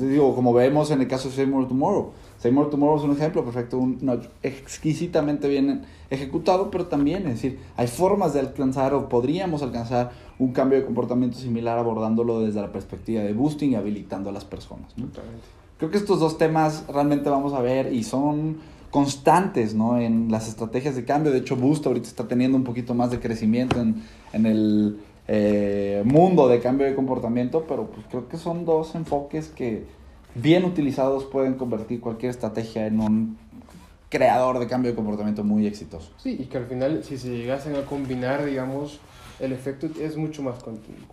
digo, 0.00 0.32
como 0.36 0.52
vemos 0.52 0.92
en 0.92 1.00
el 1.00 1.08
caso 1.08 1.28
de 1.28 1.34
Seymour 1.34 1.66
Tomorrow. 1.66 2.12
Seymour 2.38 2.70
Tomorrow 2.70 2.98
es 2.98 3.02
un 3.02 3.10
ejemplo 3.10 3.44
perfecto, 3.44 3.78
un, 3.78 3.98
exquisitamente 4.44 5.48
bien 5.48 5.82
ejecutado, 6.08 6.70
pero 6.70 6.86
también, 6.86 7.26
es 7.26 7.42
decir, 7.42 7.58
hay 7.76 7.88
formas 7.88 8.32
de 8.32 8.38
alcanzar 8.38 8.94
o 8.94 9.08
podríamos 9.08 9.62
alcanzar 9.62 10.12
un 10.38 10.52
cambio 10.52 10.78
de 10.78 10.84
comportamiento 10.84 11.36
similar 11.36 11.80
abordándolo 11.80 12.42
desde 12.42 12.60
la 12.60 12.70
perspectiva 12.70 13.24
de 13.24 13.32
boosting 13.32 13.72
y 13.72 13.74
habilitando 13.74 14.30
a 14.30 14.32
las 14.32 14.44
personas. 14.44 14.94
Creo 15.78 15.90
que 15.90 15.98
estos 15.98 16.20
dos 16.20 16.38
temas 16.38 16.84
realmente 16.88 17.28
vamos 17.28 17.52
a 17.52 17.60
ver 17.60 17.92
y 17.92 18.02
son 18.02 18.56
constantes 18.90 19.74
¿no? 19.74 19.98
en 19.98 20.30
las 20.30 20.48
estrategias 20.48 20.96
de 20.96 21.04
cambio. 21.04 21.32
De 21.32 21.38
hecho, 21.38 21.56
Boost 21.56 21.86
ahorita 21.86 22.08
está 22.08 22.26
teniendo 22.26 22.56
un 22.56 22.64
poquito 22.64 22.94
más 22.94 23.10
de 23.10 23.20
crecimiento 23.20 23.80
en, 23.80 24.02
en 24.32 24.46
el 24.46 25.00
eh, 25.28 26.02
mundo 26.04 26.48
de 26.48 26.60
cambio 26.60 26.86
de 26.86 26.94
comportamiento, 26.94 27.64
pero 27.68 27.86
pues 27.86 28.06
creo 28.08 28.28
que 28.28 28.36
son 28.38 28.64
dos 28.64 28.94
enfoques 28.94 29.48
que 29.48 29.84
bien 30.34 30.64
utilizados 30.64 31.24
pueden 31.24 31.54
convertir 31.54 32.00
cualquier 32.00 32.30
estrategia 32.30 32.86
en 32.86 33.00
un 33.00 33.38
creador 34.08 34.58
de 34.60 34.66
cambio 34.68 34.92
de 34.92 34.96
comportamiento 34.96 35.42
muy 35.42 35.66
exitoso. 35.66 36.12
Sí, 36.16 36.36
y 36.38 36.44
que 36.46 36.58
al 36.58 36.66
final 36.66 37.02
si 37.02 37.18
se 37.18 37.36
llegasen 37.36 37.74
a 37.74 37.82
combinar, 37.82 38.44
digamos, 38.44 39.00
el 39.40 39.52
efecto 39.52 39.88
es 40.00 40.16
mucho 40.16 40.42
más, 40.42 40.56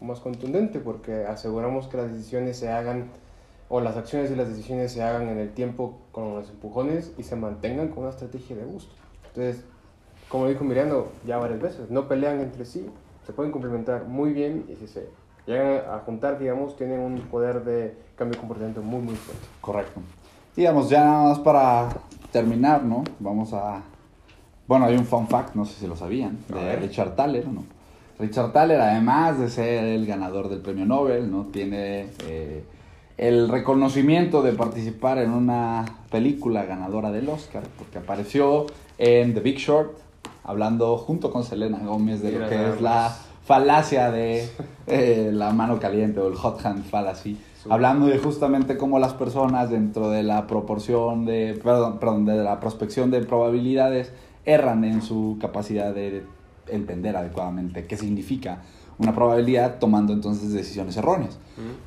más 0.01 0.19
contundente 0.19 0.79
porque 0.79 1.25
aseguramos 1.25 1.87
que 1.87 1.97
las 1.97 2.13
decisiones 2.13 2.57
se 2.57 2.69
hagan 2.69 3.07
o 3.69 3.79
las 3.79 3.97
acciones 3.97 4.31
y 4.31 4.35
las 4.35 4.49
decisiones 4.49 4.91
se 4.91 5.03
hagan 5.03 5.27
en 5.29 5.37
el 5.37 5.51
tiempo 5.53 5.99
con 6.11 6.35
los 6.35 6.49
empujones 6.49 7.13
y 7.17 7.23
se 7.23 7.35
mantengan 7.35 7.89
con 7.89 8.03
una 8.03 8.09
estrategia 8.09 8.55
de 8.55 8.65
gusto. 8.65 8.93
Entonces, 9.27 9.63
como 10.29 10.47
dijo 10.47 10.63
Miriano 10.63 11.05
ya 11.25 11.37
varias 11.37 11.61
veces, 11.61 11.89
no 11.89 12.07
pelean 12.07 12.39
entre 12.39 12.65
sí, 12.65 12.89
se 13.25 13.33
pueden 13.33 13.51
complementar 13.51 14.05
muy 14.05 14.33
bien 14.33 14.65
y 14.69 14.75
si 14.75 14.87
se 14.87 15.07
llegan 15.45 15.81
a 15.89 15.99
juntar, 15.99 16.39
digamos, 16.39 16.75
tienen 16.75 16.99
un 16.99 17.19
poder 17.21 17.63
de 17.63 17.95
cambio 18.15 18.35
de 18.35 18.39
comportamiento 18.39 18.81
muy, 18.81 19.01
muy 19.01 19.15
fuerte. 19.15 19.45
Correcto. 19.61 20.01
Digamos, 20.55 20.89
ya 20.89 21.03
nada 21.03 21.29
más 21.29 21.39
para 21.39 21.89
terminar, 22.31 22.83
¿no? 22.83 23.03
Vamos 23.19 23.53
a... 23.53 23.81
Bueno, 24.67 24.85
hay 24.85 24.95
un 24.95 25.05
fun 25.05 25.27
fact, 25.27 25.55
no 25.55 25.65
sé 25.65 25.73
si 25.79 25.87
lo 25.87 25.95
sabían, 25.95 26.37
de 26.47 26.75
Richard 26.77 27.15
Thaler, 27.15 27.47
¿no? 27.47 27.63
Richard 28.19 28.53
Thaler, 28.53 28.79
además 28.79 29.39
de 29.39 29.49
ser 29.49 29.83
el 29.83 30.05
ganador 30.05 30.47
del 30.49 30.61
premio 30.61 30.85
Nobel, 30.85 31.29
¿no? 31.29 31.47
Tiene 31.47 32.09
eh, 32.27 32.63
el 33.17 33.49
reconocimiento 33.49 34.41
de 34.41 34.53
participar 34.53 35.19
en 35.19 35.31
una 35.31 35.85
película 36.09 36.65
ganadora 36.65 37.11
del 37.11 37.29
Oscar, 37.29 37.63
porque 37.77 37.99
apareció 37.99 38.65
en 38.97 39.33
The 39.33 39.39
Big 39.39 39.57
Short, 39.57 39.97
hablando 40.43 40.97
junto 40.97 41.31
con 41.31 41.43
Selena 41.43 41.79
Gómez 41.79 42.21
de 42.21 42.31
lo 42.31 42.49
que 42.49 42.69
es 42.69 42.81
la 42.81 43.15
falacia 43.45 44.11
de 44.11 44.49
eh, 44.87 45.29
la 45.33 45.51
mano 45.51 45.79
caliente 45.79 46.19
o 46.19 46.27
el 46.27 46.35
hot 46.35 46.65
hand 46.65 46.85
fallacy, 46.85 47.37
hablando 47.69 48.07
de 48.07 48.17
justamente 48.17 48.77
cómo 48.77 48.99
las 48.99 49.13
personas 49.13 49.69
dentro 49.69 50.09
de 50.09 50.23
la 50.23 50.47
proporción 50.47 51.25
de, 51.25 51.59
perdón, 51.61 51.99
perdón, 51.99 52.25
de 52.25 52.43
la 52.43 52.59
prospección 52.59 53.11
de 53.11 53.21
probabilidades 53.21 54.11
erran 54.45 54.83
en 54.83 55.01
su 55.01 55.37
capacidad 55.39 55.93
de 55.93 56.23
entender 56.67 57.15
adecuadamente 57.15 57.85
qué 57.85 57.97
significa 57.97 58.61
una 58.97 59.13
probabilidad 59.13 59.79
tomando 59.79 60.13
entonces 60.13 60.53
decisiones 60.53 60.97
erróneas. 60.97 61.37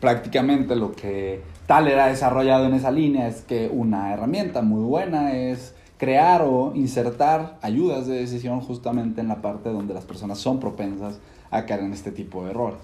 Prácticamente 0.01 0.77
lo 0.77 0.93
que 0.93 1.43
Thaler 1.67 1.99
ha 1.99 2.07
desarrollado 2.07 2.67
en 2.67 2.75
esa 2.75 2.91
línea 2.91 3.29
es 3.29 3.43
que 3.43 3.71
una 3.73 4.13
herramienta 4.13 4.63
muy 4.63 4.83
buena 4.83 5.33
es 5.33 5.75
crear 5.99 6.43
o 6.43 6.73
insertar 6.75 7.59
ayudas 7.63 8.07
de 8.07 8.19
decisión 8.19 8.61
justamente 8.61 9.21
en 9.21 9.29
la 9.29 9.43
parte 9.43 9.71
donde 9.71 9.95
las 9.95 10.05
personas 10.05 10.39
son 10.39 10.61
propensas 10.61 11.19
a 11.51 11.65
caer 11.65 11.81
en 11.81 11.93
este 11.93 12.13
tipo 12.13 12.45
de 12.45 12.51
errores. 12.51 12.79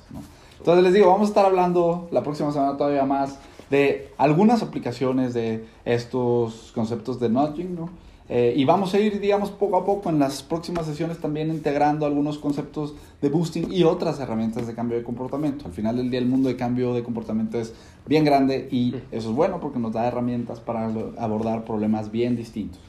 Entonces 0.59 0.85
les 0.85 0.95
digo, 0.95 1.09
vamos 1.09 1.29
a 1.29 1.31
estar 1.31 1.45
hablando 1.45 2.09
la 2.11 2.23
próxima 2.23 2.53
semana 2.53 2.77
todavía 2.77 3.05
más 3.05 3.39
de 3.71 4.13
algunas 4.19 4.63
aplicaciones 4.63 5.35
de 5.35 5.67
estos 5.85 6.73
conceptos 6.75 7.19
de 7.19 7.29
nudging, 7.29 7.75
¿no? 7.75 7.91
Eh, 8.35 8.55
y 8.57 8.64
vamos 8.64 8.95
a 8.95 8.99
ir, 8.99 9.21
digamos, 9.21 9.51
poco 9.51 9.77
a 9.77 9.85
poco 9.85 10.09
en 10.09 10.18
las 10.18 10.42
próximas 10.42 10.87
sesiones 10.87 11.18
también 11.18 11.51
integrando 11.51 12.07
algunos 12.07 12.38
conceptos 12.38 12.95
de 13.21 13.29
boosting 13.29 13.71
y 13.71 13.85
otras 13.85 14.21
herramientas 14.21 14.66
de 14.66 14.75
cambio 14.75 14.97
de 14.97 15.05
comportamiento. 15.05 15.66
Al 15.66 15.73
final 15.73 15.99
del 15.99 16.11
día 16.11 16.18
el 16.18 16.25
mundo 16.25 16.49
de 16.49 16.57
cambio 16.57 16.95
de 16.95 17.03
comportamiento 17.03 17.61
es 17.61 17.75
bien 18.07 18.25
grande 18.25 18.68
y 18.71 18.95
eso 19.11 19.29
es 19.29 19.37
bueno 19.37 19.61
porque 19.61 19.79
nos 19.79 19.92
da 19.92 20.07
herramientas 20.07 20.61
para 20.61 20.90
abordar 21.18 21.66
problemas 21.66 22.11
bien 22.11 22.35
distintos. 22.35 22.81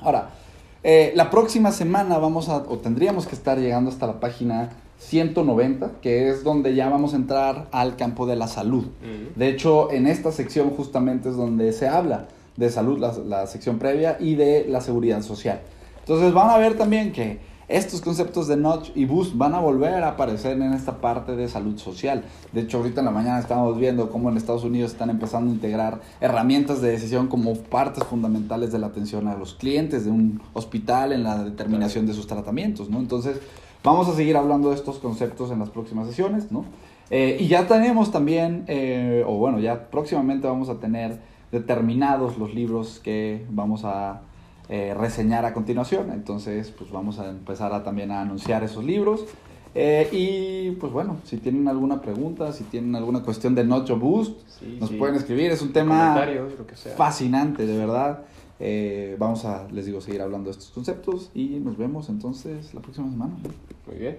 Ahora, 0.00 0.30
eh, 0.82 1.12
la 1.14 1.30
próxima 1.30 1.70
semana 1.70 2.18
vamos 2.18 2.48
a, 2.48 2.56
o 2.56 2.78
tendríamos 2.78 3.28
que 3.28 3.36
estar 3.36 3.56
llegando 3.56 3.88
hasta 3.88 4.08
la 4.08 4.18
página 4.18 4.70
190, 4.98 6.00
que 6.02 6.28
es 6.28 6.42
donde 6.42 6.74
ya 6.74 6.88
vamos 6.88 7.12
a 7.12 7.16
entrar 7.18 7.68
al 7.70 7.94
campo 7.94 8.26
de 8.26 8.34
la 8.34 8.48
salud. 8.48 8.86
De 9.36 9.48
hecho, 9.48 9.92
en 9.92 10.08
esta 10.08 10.32
sección 10.32 10.70
justamente 10.70 11.28
es 11.28 11.36
donde 11.36 11.72
se 11.72 11.86
habla 11.86 12.26
de 12.60 12.68
salud, 12.68 12.98
la, 12.98 13.46
sección 13.46 13.78
previa, 13.78 14.18
y 14.20 14.34
de 14.34 14.66
la 14.68 14.82
seguridad 14.82 15.22
social. 15.22 15.60
Entonces 16.00 16.32
van 16.34 16.50
a 16.50 16.58
ver 16.58 16.76
también 16.76 17.10
que 17.10 17.40
estos 17.68 18.02
conceptos 18.02 18.48
de 18.48 18.56
notch 18.56 18.90
y 18.94 19.06
boost 19.06 19.34
van 19.34 19.54
a 19.54 19.60
volver 19.60 20.02
a 20.02 20.08
aparecer 20.08 20.60
en 20.60 20.74
esta 20.74 21.00
parte 21.00 21.36
de 21.36 21.48
salud 21.48 21.78
social. 21.78 22.24
De 22.52 22.62
hecho, 22.62 22.78
ahorita 22.78 23.00
en 23.00 23.06
la 23.06 23.12
mañana 23.12 23.38
estamos 23.38 23.78
viendo 23.78 24.10
cómo 24.10 24.28
en 24.28 24.36
Estados 24.36 24.64
Unidos 24.64 24.92
están 24.92 25.08
empezando 25.08 25.50
a 25.50 25.54
integrar 25.54 26.00
herramientas 26.20 26.82
de 26.82 26.90
decisión 26.90 27.28
como 27.28 27.54
partes 27.54 28.04
fundamentales 28.04 28.72
de 28.72 28.78
la 28.78 28.88
atención 28.88 29.26
a 29.28 29.36
los 29.36 29.54
clientes 29.54 30.04
de 30.04 30.10
un 30.10 30.42
hospital 30.52 31.12
en 31.12 31.22
la 31.22 31.42
determinación 31.44 32.06
de 32.06 32.12
sus 32.12 32.26
tratamientos, 32.26 32.90
¿no? 32.90 32.98
Entonces, 32.98 33.40
vamos 33.82 34.06
a 34.08 34.14
seguir 34.14 34.36
hablando 34.36 34.68
de 34.68 34.74
estos 34.74 34.98
conceptos 34.98 35.50
en 35.50 35.60
las 35.60 35.70
próximas 35.70 36.08
sesiones, 36.08 36.52
¿no? 36.52 36.64
Eh, 37.10 37.38
y 37.40 37.48
ya 37.48 37.66
tenemos 37.66 38.12
también, 38.12 38.64
eh, 38.68 39.24
o 39.26 39.36
bueno, 39.38 39.58
ya 39.58 39.90
próximamente 39.90 40.46
vamos 40.46 40.68
a 40.68 40.76
tener 40.76 41.29
determinados 41.52 42.38
los 42.38 42.54
libros 42.54 43.00
que 43.02 43.46
vamos 43.50 43.84
a 43.84 44.22
eh, 44.68 44.94
reseñar 44.94 45.44
a 45.44 45.52
continuación. 45.52 46.10
Entonces, 46.12 46.70
pues 46.70 46.90
vamos 46.90 47.18
a 47.18 47.28
empezar 47.28 47.72
a, 47.72 47.82
también 47.82 48.10
a 48.10 48.22
anunciar 48.22 48.62
esos 48.62 48.84
libros. 48.84 49.24
Eh, 49.74 50.08
y 50.12 50.70
pues 50.76 50.92
bueno, 50.92 51.18
si 51.24 51.36
tienen 51.36 51.68
alguna 51.68 52.00
pregunta, 52.00 52.52
si 52.52 52.64
tienen 52.64 52.96
alguna 52.96 53.22
cuestión 53.22 53.54
de 53.54 53.64
Nocho 53.64 53.98
Boost, 53.98 54.40
nos 54.80 54.90
pueden 54.90 55.16
escribir. 55.16 55.50
Es 55.50 55.62
un 55.62 55.72
tema 55.72 56.20
fascinante, 56.96 57.66
de 57.66 57.76
verdad. 57.76 58.24
Eh, 58.58 59.16
vamos 59.18 59.44
a, 59.44 59.66
les 59.72 59.86
digo, 59.86 60.00
seguir 60.00 60.20
hablando 60.20 60.50
de 60.50 60.52
estos 60.52 60.70
conceptos 60.70 61.30
y 61.34 61.60
nos 61.60 61.78
vemos 61.78 62.08
entonces 62.08 62.74
la 62.74 62.80
próxima 62.80 63.10
semana. 63.10 63.32
Muy 63.86 63.96
bien. 63.96 64.18